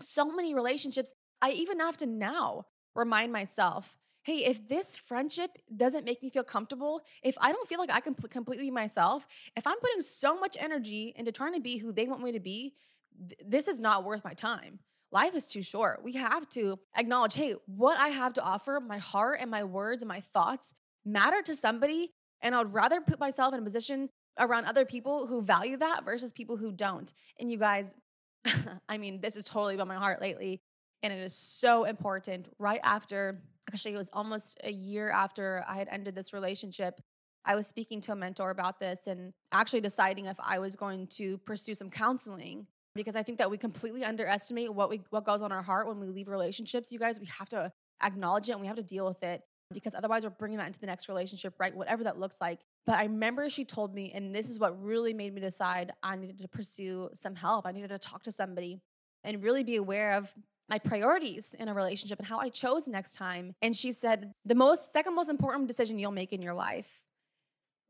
so 0.00 0.30
many 0.30 0.54
relationships, 0.54 1.12
I 1.42 1.50
even 1.50 1.80
have 1.80 1.96
to 1.98 2.06
now 2.06 2.66
remind 2.94 3.32
myself 3.32 3.96
hey, 4.22 4.44
if 4.44 4.68
this 4.68 4.96
friendship 4.96 5.50
doesn't 5.74 6.04
make 6.04 6.22
me 6.22 6.30
feel 6.30 6.44
comfortable, 6.44 7.00
if 7.22 7.36
I 7.40 7.52
don't 7.52 7.68
feel 7.68 7.78
like 7.78 7.92
I 7.92 8.00
can 8.00 8.14
pl- 8.14 8.28
completely 8.28 8.70
myself, 8.70 9.26
if 9.56 9.66
I'm 9.66 9.80
putting 9.80 10.02
so 10.02 10.38
much 10.38 10.56
energy 10.60 11.14
into 11.16 11.32
trying 11.32 11.54
to 11.54 11.60
be 11.60 11.78
who 11.78 11.90
they 11.90 12.06
want 12.06 12.22
me 12.22 12.32
to 12.32 12.40
be, 12.40 12.74
th- 13.18 13.40
this 13.44 13.66
is 13.66 13.80
not 13.80 14.04
worth 14.04 14.22
my 14.22 14.34
time. 14.34 14.78
Life 15.12 15.34
is 15.34 15.50
too 15.50 15.62
short. 15.62 16.04
We 16.04 16.12
have 16.12 16.48
to 16.50 16.78
acknowledge, 16.96 17.34
hey, 17.34 17.54
what 17.66 17.98
I 17.98 18.08
have 18.08 18.34
to 18.34 18.42
offer, 18.42 18.78
my 18.78 18.98
heart 18.98 19.38
and 19.40 19.50
my 19.50 19.64
words 19.64 20.02
and 20.02 20.08
my 20.08 20.20
thoughts 20.20 20.74
matter 21.04 21.42
to 21.42 21.56
somebody. 21.56 22.12
And 22.42 22.54
I 22.54 22.58
would 22.58 22.72
rather 22.72 23.00
put 23.00 23.20
myself 23.20 23.54
in 23.54 23.60
a 23.60 23.62
position 23.62 24.08
around 24.38 24.64
other 24.64 24.84
people 24.84 25.26
who 25.26 25.42
value 25.42 25.76
that 25.76 26.04
versus 26.04 26.32
people 26.32 26.56
who 26.56 26.72
don't. 26.72 27.12
And 27.38 27.50
you 27.50 27.58
guys, 27.58 27.92
I 28.88 28.98
mean, 28.98 29.20
this 29.20 29.36
is 29.36 29.44
totally 29.44 29.74
about 29.74 29.88
my 29.88 29.96
heart 29.96 30.20
lately. 30.20 30.60
And 31.02 31.12
it 31.12 31.20
is 31.20 31.34
so 31.34 31.84
important. 31.84 32.48
Right 32.58 32.80
after, 32.82 33.42
actually, 33.70 33.94
it 33.94 33.98
was 33.98 34.10
almost 34.12 34.60
a 34.64 34.70
year 34.70 35.10
after 35.10 35.64
I 35.68 35.76
had 35.76 35.88
ended 35.90 36.14
this 36.14 36.32
relationship. 36.32 37.00
I 37.44 37.54
was 37.54 37.66
speaking 37.66 38.00
to 38.02 38.12
a 38.12 38.16
mentor 38.16 38.50
about 38.50 38.80
this 38.80 39.06
and 39.06 39.32
actually 39.52 39.80
deciding 39.80 40.26
if 40.26 40.36
I 40.38 40.58
was 40.58 40.76
going 40.76 41.06
to 41.08 41.38
pursue 41.38 41.74
some 41.74 41.90
counseling 41.90 42.66
because 42.94 43.16
I 43.16 43.22
think 43.22 43.38
that 43.38 43.50
we 43.50 43.56
completely 43.56 44.04
underestimate 44.04 44.74
what 44.74 44.90
we 44.90 45.00
what 45.10 45.24
goes 45.24 45.40
on 45.40 45.52
our 45.52 45.62
heart 45.62 45.86
when 45.86 46.00
we 46.00 46.08
leave 46.08 46.28
relationships. 46.28 46.92
You 46.92 46.98
guys, 46.98 47.18
we 47.18 47.26
have 47.26 47.48
to 47.50 47.72
acknowledge 48.02 48.48
it 48.48 48.52
and 48.52 48.60
we 48.60 48.66
have 48.66 48.76
to 48.76 48.82
deal 48.82 49.06
with 49.06 49.22
it 49.22 49.42
because 49.72 49.94
otherwise 49.94 50.24
we're 50.24 50.30
bringing 50.30 50.58
that 50.58 50.66
into 50.66 50.80
the 50.80 50.86
next 50.86 51.08
relationship, 51.08 51.54
right? 51.58 51.74
Whatever 51.74 52.04
that 52.04 52.18
looks 52.18 52.40
like. 52.40 52.60
But 52.86 52.96
I 52.96 53.04
remember 53.04 53.48
she 53.48 53.64
told 53.64 53.94
me, 53.94 54.12
and 54.14 54.34
this 54.34 54.48
is 54.50 54.58
what 54.58 54.82
really 54.82 55.14
made 55.14 55.34
me 55.34 55.40
decide 55.40 55.92
I 56.02 56.16
needed 56.16 56.38
to 56.38 56.48
pursue 56.48 57.10
some 57.12 57.34
help. 57.34 57.66
I 57.66 57.72
needed 57.72 57.88
to 57.90 57.98
talk 57.98 58.22
to 58.24 58.32
somebody 58.32 58.80
and 59.24 59.42
really 59.42 59.62
be 59.62 59.76
aware 59.76 60.14
of 60.14 60.32
my 60.68 60.78
priorities 60.78 61.54
in 61.58 61.68
a 61.68 61.74
relationship 61.74 62.18
and 62.18 62.26
how 62.26 62.38
I 62.38 62.48
chose 62.48 62.88
next 62.88 63.14
time. 63.14 63.54
And 63.60 63.74
she 63.76 63.92
said, 63.92 64.32
the 64.44 64.54
most 64.54 64.92
second 64.92 65.14
most 65.14 65.28
important 65.28 65.66
decision 65.66 65.98
you'll 65.98 66.12
make 66.12 66.32
in 66.32 66.42
your 66.42 66.54
life, 66.54 67.00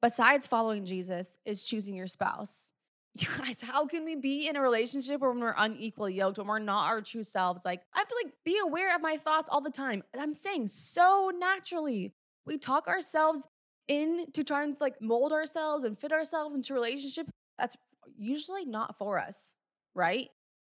besides 0.01 0.47
following 0.47 0.85
Jesus, 0.87 1.37
is 1.45 1.65
choosing 1.65 1.95
your 1.95 2.07
spouse. 2.07 2.73
You 3.15 3.27
guys, 3.39 3.61
how 3.61 3.87
can 3.87 4.05
we 4.05 4.15
be 4.15 4.47
in 4.49 4.55
a 4.55 4.61
relationship 4.61 5.21
when 5.21 5.41
we're 5.41 5.55
unequally 5.57 6.15
yoked, 6.15 6.39
when 6.39 6.47
we're 6.47 6.61
not 6.61 6.87
our 6.87 7.01
true 7.01 7.25
selves? 7.25 7.65
Like, 7.65 7.83
I 7.93 7.99
have 7.99 8.09
to 8.09 8.15
like 8.25 8.33
be 8.45 8.59
aware 8.63 8.95
of 8.95 9.03
my 9.03 9.17
thoughts 9.17 9.49
all 9.51 9.61
the 9.61 9.71
time. 9.71 10.05
And 10.13 10.23
I'm 10.23 10.33
saying 10.33 10.69
so 10.69 11.33
naturally. 11.37 12.13
We 12.47 12.57
talk 12.57 12.87
ourselves 12.87 13.47
into 13.89 14.45
trying 14.45 14.75
to 14.77 14.83
like 14.83 15.03
mold 15.03 15.33
ourselves 15.33 15.83
and 15.83 15.99
fit 15.99 16.13
ourselves 16.13 16.55
into 16.55 16.73
relationship. 16.73 17.29
That's 17.59 17.77
usually 18.17 18.65
not 18.65 18.97
for 18.97 19.19
us, 19.19 19.55
right? 19.95 20.29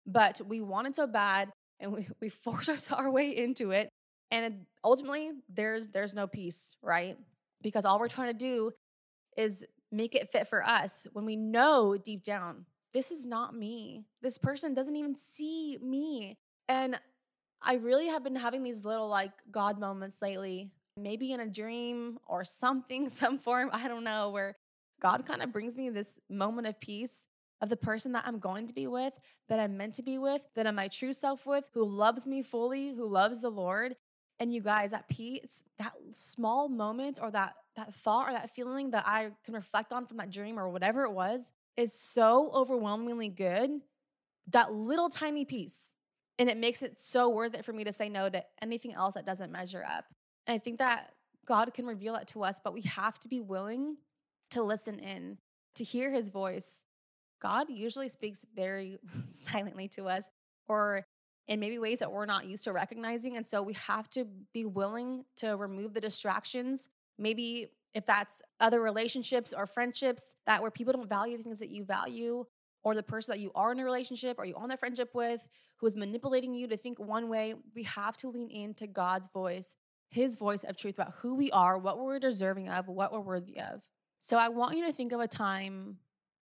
But 0.06 0.40
we 0.46 0.60
want 0.60 0.86
it 0.86 0.96
so 0.96 1.08
bad 1.08 1.50
and 1.80 1.92
we, 1.92 2.08
we 2.20 2.28
force 2.28 2.90
our 2.92 3.10
way 3.10 3.36
into 3.36 3.72
it. 3.72 3.88
And 4.30 4.66
ultimately, 4.84 5.32
there's 5.48 5.88
there's 5.88 6.14
no 6.14 6.26
peace, 6.26 6.76
right? 6.82 7.16
Because 7.62 7.84
all 7.84 7.98
we're 7.98 8.08
trying 8.08 8.28
to 8.28 8.38
do 8.38 8.70
is 9.36 9.64
make 9.90 10.14
it 10.14 10.30
fit 10.30 10.48
for 10.48 10.66
us 10.66 11.06
when 11.12 11.24
we 11.24 11.36
know 11.36 11.96
deep 11.96 12.22
down, 12.22 12.66
this 12.92 13.10
is 13.10 13.26
not 13.26 13.54
me. 13.54 14.04
This 14.22 14.38
person 14.38 14.74
doesn't 14.74 14.96
even 14.96 15.16
see 15.16 15.78
me. 15.82 16.38
And 16.68 16.98
I 17.62 17.74
really 17.74 18.06
have 18.08 18.24
been 18.24 18.36
having 18.36 18.62
these 18.62 18.84
little 18.84 19.08
like 19.08 19.32
God 19.50 19.78
moments 19.78 20.22
lately, 20.22 20.70
maybe 20.96 21.32
in 21.32 21.40
a 21.40 21.46
dream 21.46 22.18
or 22.26 22.44
something, 22.44 23.08
some 23.08 23.38
form, 23.38 23.70
I 23.72 23.88
don't 23.88 24.04
know, 24.04 24.30
where 24.30 24.56
God 25.00 25.26
kind 25.26 25.42
of 25.42 25.52
brings 25.52 25.76
me 25.76 25.90
this 25.90 26.18
moment 26.28 26.66
of 26.66 26.80
peace 26.80 27.26
of 27.60 27.68
the 27.68 27.76
person 27.76 28.12
that 28.12 28.24
I'm 28.26 28.38
going 28.38 28.66
to 28.68 28.74
be 28.74 28.86
with, 28.86 29.12
that 29.48 29.58
I'm 29.58 29.76
meant 29.76 29.94
to 29.94 30.02
be 30.02 30.18
with, 30.18 30.42
that 30.54 30.66
I'm 30.66 30.76
my 30.76 30.88
true 30.88 31.12
self 31.12 31.44
with, 31.44 31.68
who 31.74 31.84
loves 31.84 32.24
me 32.26 32.42
fully, 32.42 32.90
who 32.90 33.06
loves 33.08 33.42
the 33.42 33.50
Lord. 33.50 33.96
And 34.40 34.52
you 34.54 34.60
guys, 34.60 34.92
that 34.92 35.08
peace, 35.08 35.62
that 35.78 35.92
small 36.14 36.68
moment 36.68 37.18
or 37.20 37.30
that 37.32 37.54
that 37.76 37.94
thought 37.94 38.28
or 38.28 38.32
that 38.32 38.54
feeling 38.54 38.90
that 38.90 39.04
I 39.06 39.30
can 39.44 39.54
reflect 39.54 39.92
on 39.92 40.06
from 40.06 40.16
that 40.18 40.30
dream 40.30 40.58
or 40.58 40.68
whatever 40.68 41.04
it 41.04 41.12
was 41.12 41.52
is 41.76 41.92
so 41.92 42.50
overwhelmingly 42.52 43.28
good. 43.28 43.70
That 44.50 44.72
little 44.72 45.08
tiny 45.08 45.44
peace. 45.44 45.94
And 46.38 46.48
it 46.48 46.56
makes 46.56 46.82
it 46.82 46.98
so 46.98 47.28
worth 47.28 47.54
it 47.54 47.64
for 47.64 47.72
me 47.72 47.84
to 47.84 47.92
say 47.92 48.08
no 48.08 48.28
to 48.28 48.44
anything 48.62 48.94
else 48.94 49.14
that 49.14 49.26
doesn't 49.26 49.50
measure 49.50 49.84
up. 49.84 50.04
And 50.46 50.54
I 50.54 50.58
think 50.58 50.78
that 50.78 51.12
God 51.46 51.72
can 51.74 51.86
reveal 51.86 52.12
that 52.14 52.28
to 52.28 52.44
us, 52.44 52.60
but 52.62 52.72
we 52.72 52.82
have 52.82 53.18
to 53.20 53.28
be 53.28 53.40
willing 53.40 53.96
to 54.50 54.62
listen 54.62 54.98
in, 54.98 55.38
to 55.76 55.84
hear 55.84 56.10
his 56.10 56.30
voice. 56.30 56.84
God 57.40 57.70
usually 57.70 58.08
speaks 58.08 58.44
very 58.54 58.98
silently 59.26 59.88
to 59.88 60.06
us 60.08 60.30
or 60.68 61.06
in 61.48 61.58
maybe 61.58 61.78
ways 61.78 61.98
that 61.98 62.12
we're 62.12 62.26
not 62.26 62.46
used 62.46 62.64
to 62.64 62.72
recognizing. 62.72 63.36
And 63.36 63.46
so 63.46 63.62
we 63.62 63.72
have 63.74 64.08
to 64.10 64.26
be 64.52 64.64
willing 64.64 65.24
to 65.36 65.56
remove 65.56 65.94
the 65.94 66.00
distractions. 66.00 66.88
Maybe 67.18 67.68
if 67.94 68.06
that's 68.06 68.42
other 68.60 68.80
relationships 68.80 69.54
or 69.56 69.66
friendships 69.66 70.34
that 70.46 70.60
where 70.62 70.70
people 70.70 70.92
don't 70.92 71.08
value 71.08 71.38
things 71.38 71.58
that 71.58 71.70
you 71.70 71.84
value, 71.84 72.44
or 72.84 72.94
the 72.94 73.02
person 73.02 73.32
that 73.32 73.40
you 73.40 73.50
are 73.54 73.72
in 73.72 73.80
a 73.80 73.84
relationship 73.84 74.36
or 74.38 74.44
you 74.44 74.54
on 74.54 74.68
that 74.68 74.78
friendship 74.78 75.10
with 75.12 75.46
who 75.78 75.86
is 75.86 75.96
manipulating 75.96 76.54
you 76.54 76.68
to 76.68 76.76
think 76.76 76.98
one 76.98 77.28
way, 77.28 77.54
we 77.74 77.82
have 77.82 78.16
to 78.16 78.28
lean 78.28 78.50
into 78.50 78.86
God's 78.86 79.28
voice, 79.32 79.74
his 80.10 80.36
voice 80.36 80.64
of 80.64 80.76
truth 80.76 80.94
about 80.94 81.14
who 81.18 81.34
we 81.34 81.50
are, 81.50 81.76
what 81.76 81.98
we're 81.98 82.18
deserving 82.18 82.68
of, 82.68 82.88
what 82.88 83.12
we're 83.12 83.20
worthy 83.20 83.58
of. 83.58 83.82
So 84.20 84.36
I 84.36 84.48
want 84.48 84.76
you 84.76 84.86
to 84.86 84.92
think 84.92 85.12
of 85.12 85.20
a 85.20 85.28
time 85.28 85.98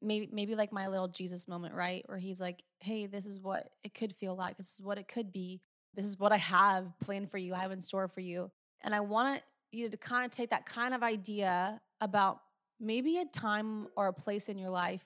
maybe 0.01 0.29
maybe 0.31 0.55
like 0.55 0.71
my 0.71 0.87
little 0.87 1.07
Jesus 1.07 1.47
moment, 1.47 1.73
right? 1.75 2.03
Where 2.07 2.17
he's 2.17 2.41
like, 2.41 2.63
"Hey, 2.79 3.05
this 3.05 3.25
is 3.25 3.39
what 3.39 3.69
it 3.83 3.93
could 3.93 4.15
feel 4.15 4.35
like. 4.35 4.57
This 4.57 4.73
is 4.73 4.81
what 4.81 4.97
it 4.97 5.07
could 5.07 5.31
be. 5.31 5.61
This 5.93 6.05
is 6.05 6.19
what 6.19 6.31
I 6.31 6.37
have 6.37 6.93
planned 6.99 7.29
for 7.29 7.37
you. 7.37 7.53
I 7.53 7.59
have 7.59 7.71
in 7.71 7.81
store 7.81 8.07
for 8.07 8.21
you." 8.21 8.51
And 8.81 8.95
I 8.95 9.01
want 9.01 9.41
you 9.71 9.89
to 9.89 9.97
kind 9.97 10.25
of 10.25 10.31
take 10.31 10.49
that 10.49 10.65
kind 10.65 10.93
of 10.93 11.03
idea 11.03 11.79
about 12.01 12.41
maybe 12.79 13.19
a 13.19 13.25
time 13.25 13.87
or 13.95 14.07
a 14.07 14.13
place 14.13 14.49
in 14.49 14.57
your 14.57 14.69
life 14.69 15.05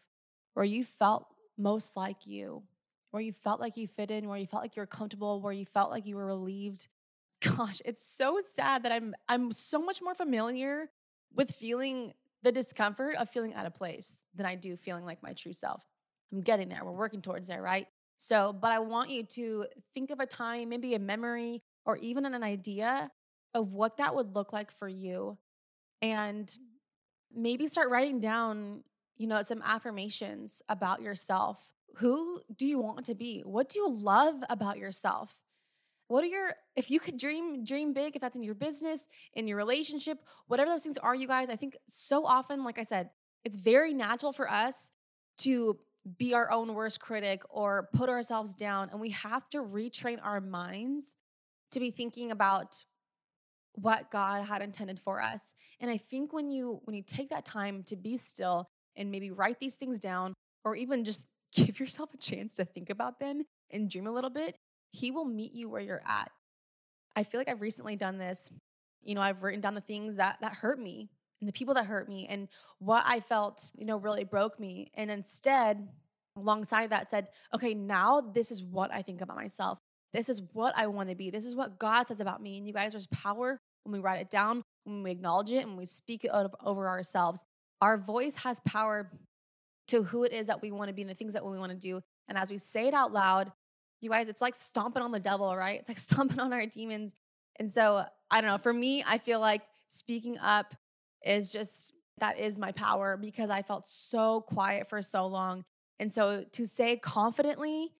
where 0.53 0.65
you 0.65 0.83
felt 0.83 1.27
most 1.57 1.95
like 1.95 2.25
you, 2.25 2.63
where 3.11 3.21
you 3.21 3.33
felt 3.33 3.59
like 3.59 3.77
you 3.77 3.87
fit 3.87 4.11
in, 4.11 4.27
where 4.27 4.37
you 4.37 4.47
felt 4.47 4.63
like 4.63 4.75
you 4.75 4.81
were 4.81 4.87
comfortable, 4.87 5.41
where 5.41 5.53
you 5.53 5.65
felt 5.65 5.91
like 5.91 6.05
you 6.05 6.15
were 6.15 6.25
relieved. 6.25 6.87
Gosh, 7.41 7.81
it's 7.85 8.03
so 8.03 8.39
sad 8.41 8.83
that 8.83 8.91
I'm 8.91 9.13
I'm 9.27 9.51
so 9.51 9.79
much 9.81 10.01
more 10.01 10.15
familiar 10.15 10.89
with 11.33 11.51
feeling 11.51 12.13
the 12.45 12.51
discomfort 12.51 13.15
of 13.15 13.27
feeling 13.29 13.55
out 13.55 13.65
of 13.65 13.73
place 13.73 14.19
than 14.35 14.45
I 14.45 14.55
do 14.55 14.77
feeling 14.77 15.03
like 15.03 15.23
my 15.23 15.33
true 15.33 15.51
self. 15.51 15.83
I'm 16.31 16.41
getting 16.41 16.69
there. 16.69 16.85
We're 16.85 16.91
working 16.91 17.21
towards 17.21 17.47
there, 17.47 17.61
right? 17.61 17.87
So, 18.17 18.53
but 18.53 18.71
I 18.71 18.79
want 18.79 19.09
you 19.09 19.23
to 19.23 19.65
think 19.95 20.11
of 20.11 20.19
a 20.19 20.27
time, 20.27 20.69
maybe 20.69 20.93
a 20.93 20.99
memory, 20.99 21.63
or 21.85 21.97
even 21.97 22.23
an 22.23 22.43
idea 22.43 23.11
of 23.55 23.73
what 23.73 23.97
that 23.97 24.15
would 24.15 24.35
look 24.35 24.53
like 24.53 24.71
for 24.71 24.87
you. 24.87 25.39
And 26.03 26.55
maybe 27.33 27.65
start 27.67 27.89
writing 27.89 28.19
down, 28.19 28.83
you 29.17 29.25
know, 29.27 29.41
some 29.41 29.63
affirmations 29.65 30.61
about 30.69 31.01
yourself. 31.01 31.59
Who 31.95 32.41
do 32.55 32.67
you 32.67 32.79
want 32.79 33.07
to 33.07 33.15
be? 33.15 33.41
What 33.41 33.69
do 33.69 33.79
you 33.79 33.89
love 33.89 34.35
about 34.49 34.77
yourself? 34.77 35.33
What 36.07 36.23
are 36.23 36.27
your 36.27 36.53
if 36.75 36.91
you 36.91 36.99
could 36.99 37.17
dream 37.17 37.63
dream 37.63 37.93
big 37.93 38.15
if 38.15 38.21
that's 38.21 38.37
in 38.37 38.43
your 38.43 38.55
business, 38.55 39.07
in 39.33 39.47
your 39.47 39.57
relationship, 39.57 40.19
whatever 40.47 40.69
those 40.69 40.83
things 40.83 40.97
are 40.97 41.15
you 41.15 41.27
guys, 41.27 41.49
I 41.49 41.55
think 41.55 41.77
so 41.87 42.25
often 42.25 42.63
like 42.63 42.77
I 42.77 42.83
said, 42.83 43.09
it's 43.43 43.57
very 43.57 43.93
natural 43.93 44.31
for 44.31 44.49
us 44.49 44.91
to 45.39 45.77
be 46.17 46.35
our 46.35 46.51
own 46.51 46.73
worst 46.75 46.99
critic 46.99 47.41
or 47.49 47.89
put 47.93 48.09
ourselves 48.09 48.53
down 48.53 48.89
and 48.91 49.01
we 49.01 49.09
have 49.09 49.49
to 49.49 49.57
retrain 49.57 50.19
our 50.23 50.39
minds 50.39 51.15
to 51.71 51.79
be 51.79 51.89
thinking 51.89 52.29
about 52.29 52.83
what 53.73 54.09
God 54.11 54.45
had 54.45 54.61
intended 54.61 54.99
for 54.99 55.21
us. 55.21 55.53
And 55.79 55.91
I 55.91 55.97
think 55.97 56.33
when 56.33 56.51
you 56.51 56.81
when 56.83 56.95
you 56.95 57.03
take 57.03 57.29
that 57.29 57.45
time 57.45 57.83
to 57.83 57.95
be 57.95 58.17
still 58.17 58.69
and 58.95 59.11
maybe 59.11 59.31
write 59.31 59.59
these 59.59 59.75
things 59.75 59.99
down 59.99 60.33
or 60.63 60.75
even 60.75 61.03
just 61.03 61.27
give 61.55 61.79
yourself 61.79 62.13
a 62.13 62.17
chance 62.17 62.55
to 62.55 62.65
think 62.65 62.89
about 62.89 63.19
them 63.19 63.43
and 63.71 63.89
dream 63.89 64.07
a 64.07 64.11
little 64.11 64.29
bit, 64.29 64.57
he 64.95 65.11
will 65.11 65.25
meet 65.25 65.53
you 65.53 65.69
where 65.69 65.81
you're 65.81 66.03
at. 66.07 66.31
I 67.15 67.23
feel 67.23 67.39
like 67.39 67.49
I've 67.49 67.61
recently 67.61 67.95
done 67.95 68.17
this. 68.17 68.51
You 69.03 69.15
know, 69.15 69.21
I've 69.21 69.43
written 69.43 69.61
down 69.61 69.75
the 69.75 69.81
things 69.81 70.15
that 70.15 70.37
that 70.41 70.53
hurt 70.53 70.79
me 70.79 71.09
and 71.41 71.47
the 71.47 71.53
people 71.53 71.73
that 71.75 71.85
hurt 71.85 72.09
me 72.09 72.27
and 72.29 72.47
what 72.79 73.03
I 73.05 73.19
felt, 73.19 73.71
you 73.75 73.85
know, 73.85 73.97
really 73.97 74.23
broke 74.23 74.59
me. 74.59 74.91
And 74.95 75.11
instead, 75.11 75.87
alongside 76.37 76.89
that 76.89 77.09
said, 77.09 77.27
okay, 77.53 77.73
now 77.73 78.21
this 78.21 78.51
is 78.51 78.63
what 78.63 78.91
I 78.93 79.01
think 79.01 79.21
about 79.21 79.37
myself. 79.37 79.79
This 80.13 80.29
is 80.29 80.41
what 80.53 80.73
I 80.77 80.87
want 80.87 81.09
to 81.09 81.15
be. 81.15 81.29
This 81.29 81.45
is 81.45 81.55
what 81.55 81.77
God 81.77 82.07
says 82.07 82.19
about 82.19 82.41
me. 82.41 82.57
And 82.57 82.65
you 82.65 82.73
guys, 82.73 82.91
there's 82.91 83.07
power 83.07 83.59
when 83.83 83.93
we 83.93 83.99
write 83.99 84.21
it 84.21 84.29
down, 84.29 84.63
when 84.85 85.03
we 85.03 85.11
acknowledge 85.11 85.51
it, 85.51 85.65
and 85.65 85.77
we 85.77 85.85
speak 85.85 86.23
it 86.23 86.31
over 86.63 86.87
ourselves. 86.87 87.43
Our 87.81 87.97
voice 87.97 88.37
has 88.37 88.59
power 88.61 89.11
to 89.89 90.03
who 90.03 90.23
it 90.23 90.31
is 90.31 90.47
that 90.47 90.61
we 90.61 90.71
want 90.71 90.87
to 90.87 90.93
be 90.93 91.01
and 91.01 91.11
the 91.11 91.15
things 91.15 91.33
that 91.33 91.45
we 91.45 91.59
want 91.59 91.71
to 91.71 91.77
do. 91.77 92.01
And 92.27 92.37
as 92.37 92.49
we 92.49 92.57
say 92.57 92.87
it 92.87 92.93
out 92.93 93.13
loud, 93.13 93.51
you 94.05 94.11
guys, 94.11 94.29
it's 94.29 94.41
like 94.41 94.55
stomping 94.55 95.01
on 95.01 95.11
the 95.11 95.19
devil, 95.19 95.53
right? 95.55 95.79
It's 95.79 95.89
like 95.89 95.99
stomping 96.09 96.39
on 96.39 96.53
our 96.53 96.65
demons. 96.65 97.13
And 97.57 97.69
so, 97.69 98.05
I 98.31 98.41
don't 98.41 98.49
know, 98.49 98.57
for 98.57 98.73
me, 98.73 99.03
I 99.05 99.17
feel 99.17 99.39
like 99.41 99.61
speaking 99.87 100.37
up 100.37 100.73
is 101.25 101.51
just 101.51 101.91
that 102.19 102.39
is 102.39 102.57
my 102.57 102.71
power 102.71 103.17
because 103.17 103.49
I 103.49 103.61
felt 103.61 103.87
so 103.87 104.41
quiet 104.41 104.87
for 104.87 105.01
so 105.01 105.27
long. 105.27 105.65
And 105.99 106.11
so 106.11 106.45
to 106.53 106.65
say 106.65 106.97
confidently, 106.97 107.91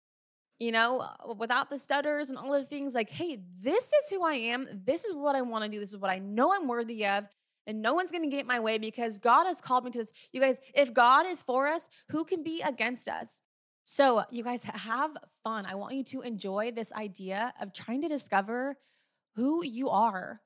you 0.60 0.72
know, 0.72 1.00
uh, 1.00 1.34
without 1.34 1.70
the 1.70 1.78
stutters 1.78 2.30
and 2.30 2.38
all 2.38 2.52
the 2.54 2.64
things 2.64 2.96
like, 2.96 3.10
hey, 3.10 3.42
this 3.60 3.88
is 3.88 4.10
who 4.10 4.24
I 4.24 4.36
am. 4.36 4.68
This 4.86 5.04
is 5.04 5.14
what 5.14 5.36
I 5.36 5.42
want 5.42 5.66
to 5.66 5.70
do. 5.70 5.80
This 5.80 5.92
is 5.92 5.98
what 5.98 6.12
I 6.12 6.20
know 6.20 6.54
I'm 6.54 6.68
worthy 6.68 7.06
of. 7.06 7.26
And 7.68 7.82
no 7.82 7.94
one's 7.94 8.12
going 8.12 8.30
to 8.30 8.34
get 8.34 8.46
my 8.46 8.60
way 8.60 8.78
because 8.78 9.18
God 9.18 9.46
has 9.46 9.60
called 9.60 9.86
me 9.86 9.92
to 9.92 9.98
this. 9.98 10.14
You 10.32 10.40
guys, 10.40 10.60
if 10.74 10.94
God 10.94 11.26
is 11.26 11.42
for 11.42 11.68
us, 11.68 11.90
who 12.10 12.24
can 12.24 12.44
be 12.44 12.62
against 12.62 13.10
us? 13.10 13.42
So, 13.88 14.24
you 14.32 14.44
guys 14.44 14.64
have 14.64 15.12
fun. 15.44 15.68
I 15.68 15.76
want 15.76 15.94
you 15.94 16.04
to 16.06 16.22
enjoy 16.22 16.72
this 16.72 16.92
idea 16.92 17.54
of 17.62 17.72
trying 17.72 18.02
to 18.02 18.08
discover 18.08 18.78
who 19.36 19.64
you 19.64 19.90
are. 19.90 20.42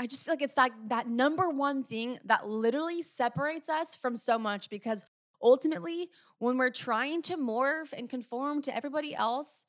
I 0.00 0.06
just 0.06 0.24
feel 0.24 0.32
like 0.32 0.40
it's 0.40 0.54
that 0.54 0.70
that 0.88 1.06
number 1.06 1.50
one 1.50 1.84
thing 1.84 2.18
that 2.24 2.48
literally 2.48 3.02
separates 3.02 3.68
us 3.68 3.94
from 3.94 4.16
so 4.16 4.38
much 4.38 4.70
because 4.70 5.04
ultimately 5.42 6.08
when 6.38 6.56
we're 6.56 6.70
trying 6.70 7.20
to 7.22 7.36
morph 7.36 7.92
and 7.92 8.08
conform 8.08 8.62
to 8.62 8.74
everybody 8.74 9.14
else, 9.14 9.66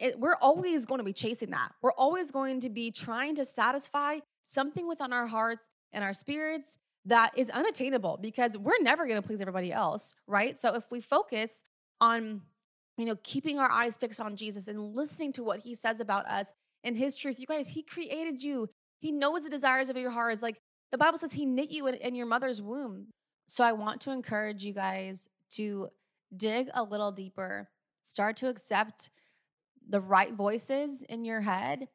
it, 0.00 0.18
we're 0.18 0.36
always 0.40 0.86
going 0.86 1.00
to 1.00 1.04
be 1.04 1.12
chasing 1.12 1.50
that. 1.50 1.72
We're 1.82 1.92
always 1.92 2.30
going 2.30 2.60
to 2.60 2.70
be 2.70 2.90
trying 2.90 3.36
to 3.36 3.44
satisfy 3.44 4.20
something 4.42 4.88
within 4.88 5.12
our 5.12 5.26
hearts 5.26 5.68
and 5.92 6.02
our 6.02 6.14
spirits 6.14 6.78
that 7.04 7.36
is 7.36 7.50
unattainable 7.50 8.18
because 8.22 8.56
we're 8.56 8.80
never 8.80 9.06
going 9.06 9.20
to 9.20 9.26
please 9.26 9.42
everybody 9.42 9.70
else, 9.70 10.14
right? 10.26 10.58
So 10.58 10.74
if 10.74 10.90
we 10.90 11.02
focus 11.02 11.62
on 12.02 12.42
you 12.98 13.06
know 13.06 13.16
keeping 13.22 13.58
our 13.58 13.70
eyes 13.70 13.96
fixed 13.96 14.20
on 14.20 14.36
Jesus 14.36 14.68
and 14.68 14.94
listening 14.94 15.32
to 15.34 15.42
what 15.42 15.60
he 15.60 15.74
says 15.74 16.00
about 16.00 16.26
us 16.26 16.52
and 16.84 16.96
his 16.96 17.16
truth. 17.16 17.38
You 17.38 17.46
guys, 17.46 17.68
he 17.68 17.82
created 17.82 18.42
you. 18.42 18.68
He 18.98 19.12
knows 19.12 19.44
the 19.44 19.50
desires 19.50 19.88
of 19.88 19.96
your 19.96 20.10
hearts. 20.10 20.42
Like 20.42 20.58
the 20.90 20.98
Bible 20.98 21.18
says 21.18 21.32
he 21.32 21.46
knit 21.46 21.70
you 21.70 21.86
in, 21.86 21.94
in 21.94 22.14
your 22.14 22.26
mother's 22.26 22.60
womb. 22.60 23.06
So 23.46 23.64
I 23.64 23.72
want 23.72 24.00
to 24.02 24.10
encourage 24.10 24.64
you 24.64 24.74
guys 24.74 25.28
to 25.50 25.88
dig 26.36 26.68
a 26.74 26.82
little 26.82 27.12
deeper. 27.12 27.68
Start 28.02 28.36
to 28.38 28.48
accept 28.48 29.10
the 29.88 30.00
right 30.00 30.32
voices 30.32 31.02
in 31.02 31.24
your 31.24 31.40
head. 31.40 31.88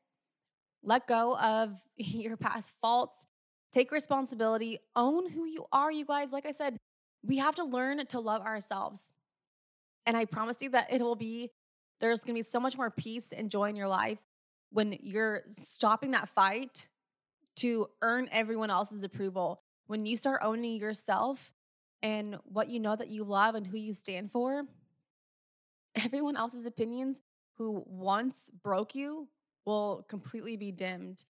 Let 0.84 1.08
go 1.08 1.38
of 1.38 1.74
your 1.98 2.38
past 2.38 2.74
faults. 2.82 3.26
Take 3.72 3.92
responsibility. 3.92 4.80
Own 4.96 5.30
who 5.30 5.46
you 5.46 5.66
are, 5.72 5.92
you 5.92 6.06
guys. 6.06 6.32
Like 6.32 6.46
I 6.46 6.52
said, 6.52 6.78
we 7.24 7.38
have 7.38 7.56
to 7.56 7.64
learn 7.64 8.06
to 8.06 8.20
love 8.20 8.42
ourselves. 8.42 9.12
And 10.08 10.16
I 10.16 10.24
promise 10.26 10.62
you 10.62 10.70
that 10.70 10.92
it 10.92 11.02
will 11.02 11.18
be, 11.18 11.52
there's 12.00 12.22
gonna 12.22 12.34
be 12.34 12.42
so 12.42 12.62
much 12.62 12.78
more 12.78 12.90
peace 12.90 13.34
and 13.34 13.52
joy 13.52 13.70
in 13.70 13.76
your 13.76 13.90
life 13.90 14.20
when 14.72 14.98
you're 15.02 15.44
stopping 15.50 16.12
that 16.12 16.30
fight 16.30 16.88
to 17.58 17.90
earn 18.02 18.30
everyone 18.32 18.70
else's 18.70 19.04
approval. 19.04 19.62
When 19.88 20.06
you 20.06 20.16
start 20.16 20.42
owning 20.44 20.80
yourself 20.80 21.52
and 22.02 22.38
what 22.46 22.70
you 22.70 22.80
know 22.80 22.96
that 22.96 23.10
you 23.10 23.26
love 23.26 23.56
and 23.56 23.68
who 23.68 23.78
you 23.78 23.94
stand 23.94 24.32
for, 24.32 24.64
everyone 25.96 26.38
else's 26.38 26.66
opinions 26.66 27.22
who 27.58 27.84
once 27.86 28.50
broke 28.64 28.96
you 28.96 29.28
will 29.66 30.06
completely 30.08 30.56
be 30.56 30.72
dimmed. 30.72 31.26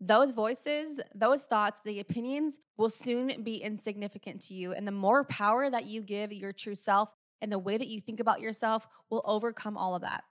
Those 0.00 0.30
voices, 0.30 1.00
those 1.14 1.42
thoughts, 1.42 1.80
the 1.84 1.98
opinions 1.98 2.60
will 2.76 2.90
soon 2.90 3.42
be 3.42 3.56
insignificant 3.56 4.42
to 4.42 4.54
you. 4.54 4.74
And 4.74 4.86
the 4.86 4.92
more 4.92 5.24
power 5.24 5.70
that 5.70 5.86
you 5.86 6.02
give 6.02 6.32
your 6.32 6.52
true 6.52 6.74
self, 6.74 7.08
and 7.42 7.52
the 7.52 7.58
way 7.58 7.76
that 7.76 7.88
you 7.88 8.00
think 8.00 8.20
about 8.20 8.40
yourself 8.40 8.88
will 9.10 9.20
overcome 9.26 9.76
all 9.76 9.94
of 9.94 10.00
that. 10.00 10.24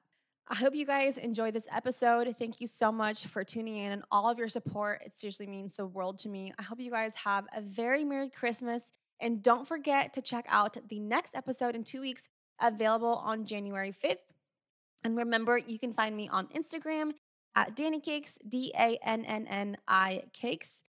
I 0.47 0.55
hope 0.55 0.73
you 0.73 0.85
guys 0.85 1.17
enjoyed 1.17 1.53
this 1.53 1.67
episode. 1.71 2.35
Thank 2.37 2.59
you 2.59 2.67
so 2.67 2.91
much 2.91 3.27
for 3.27 3.43
tuning 3.43 3.77
in 3.77 3.91
and 3.91 4.03
all 4.11 4.29
of 4.29 4.39
your 4.39 4.49
support. 4.49 5.01
It 5.05 5.13
seriously 5.13 5.47
means 5.47 5.73
the 5.73 5.85
world 5.85 6.17
to 6.19 6.29
me. 6.29 6.51
I 6.57 6.63
hope 6.63 6.79
you 6.79 6.91
guys 6.91 7.15
have 7.15 7.45
a 7.55 7.61
very 7.61 8.03
Merry 8.03 8.29
Christmas. 8.29 8.91
And 9.19 9.43
don't 9.43 9.67
forget 9.67 10.13
to 10.13 10.21
check 10.21 10.45
out 10.49 10.77
the 10.89 10.99
next 10.99 11.35
episode 11.35 11.75
in 11.75 11.83
two 11.83 12.01
weeks, 12.01 12.27
available 12.59 13.21
on 13.23 13.45
January 13.45 13.93
5th. 13.93 14.17
And 15.03 15.15
remember, 15.15 15.57
you 15.57 15.79
can 15.79 15.93
find 15.93 16.17
me 16.17 16.27
on 16.27 16.47
Instagram 16.47 17.11
at 17.55 17.75
Danny 17.75 17.99
Cakes, 17.99 18.37
D 18.47 18.73
A 18.75 18.97
N 19.03 19.25
N 19.25 19.47
N 19.47 19.77
I 19.87 20.23
Cakes. 20.33 20.83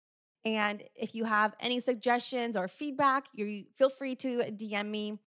And 0.46 0.84
if 0.96 1.16
you 1.16 1.26
have 1.26 1.54
any 1.60 1.80
suggestions 1.80 2.56
or 2.56 2.68
feedback, 2.68 3.26
you 3.34 3.66
feel 3.78 3.90
free 3.90 4.16
to 4.16 4.44
DM 4.52 4.90
me. 4.90 5.20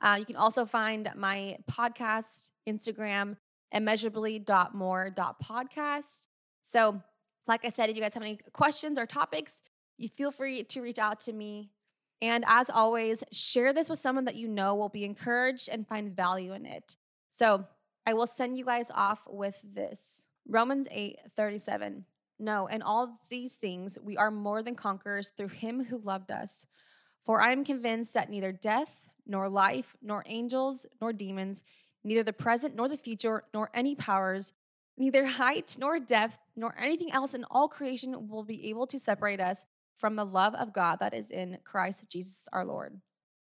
Uh, 0.00 0.16
you 0.18 0.26
can 0.26 0.36
also 0.36 0.66
find 0.66 1.10
my 1.16 1.56
podcast 1.70 2.50
Instagram 2.68 3.36
immeasurably.more.podcast. 3.74 6.28
So, 6.62 7.02
like 7.46 7.64
I 7.64 7.70
said, 7.70 7.90
if 7.90 7.96
you 7.96 8.02
guys 8.02 8.14
have 8.14 8.22
any 8.22 8.38
questions 8.52 8.98
or 8.98 9.06
topics, 9.06 9.62
you 9.98 10.08
feel 10.08 10.30
free 10.30 10.64
to 10.64 10.82
reach 10.82 10.98
out 10.98 11.20
to 11.20 11.32
me. 11.32 11.70
And 12.20 12.44
as 12.46 12.70
always, 12.70 13.22
share 13.32 13.72
this 13.72 13.88
with 13.88 13.98
someone 13.98 14.24
that 14.24 14.36
you 14.36 14.48
know 14.48 14.74
will 14.74 14.88
be 14.88 15.04
encouraged 15.04 15.68
and 15.70 15.86
find 15.86 16.14
value 16.14 16.52
in 16.52 16.66
it. 16.66 16.96
So, 17.30 17.64
I 18.06 18.14
will 18.14 18.26
send 18.26 18.56
you 18.56 18.64
guys 18.64 18.90
off 18.94 19.20
with 19.28 19.60
this 19.64 20.24
Romans 20.48 20.86
8 20.90 21.18
37. 21.36 22.04
No, 22.38 22.66
in 22.66 22.82
all 22.82 23.20
these 23.30 23.54
things, 23.54 23.98
we 24.02 24.16
are 24.16 24.30
more 24.30 24.62
than 24.62 24.74
conquerors 24.74 25.30
through 25.36 25.48
him 25.48 25.84
who 25.84 25.98
loved 25.98 26.30
us. 26.30 26.66
For 27.24 27.40
I 27.40 27.52
am 27.52 27.64
convinced 27.64 28.14
that 28.14 28.30
neither 28.30 28.52
death, 28.52 29.05
nor 29.26 29.48
life, 29.48 29.96
nor 30.02 30.22
angels, 30.26 30.86
nor 31.00 31.12
demons, 31.12 31.62
neither 32.04 32.22
the 32.22 32.32
present 32.32 32.74
nor 32.74 32.88
the 32.88 32.96
future, 32.96 33.44
nor 33.52 33.70
any 33.74 33.94
powers, 33.94 34.52
neither 34.96 35.26
height 35.26 35.76
nor 35.78 35.98
depth, 35.98 36.38
nor 36.54 36.74
anything 36.78 37.12
else 37.12 37.34
in 37.34 37.44
all 37.50 37.68
creation 37.68 38.28
will 38.28 38.44
be 38.44 38.68
able 38.68 38.86
to 38.86 38.98
separate 38.98 39.40
us 39.40 39.64
from 39.96 40.16
the 40.16 40.24
love 40.24 40.54
of 40.54 40.72
God 40.72 40.98
that 41.00 41.14
is 41.14 41.30
in 41.30 41.58
Christ 41.64 42.08
Jesus 42.10 42.48
our 42.52 42.64
Lord. 42.64 43.00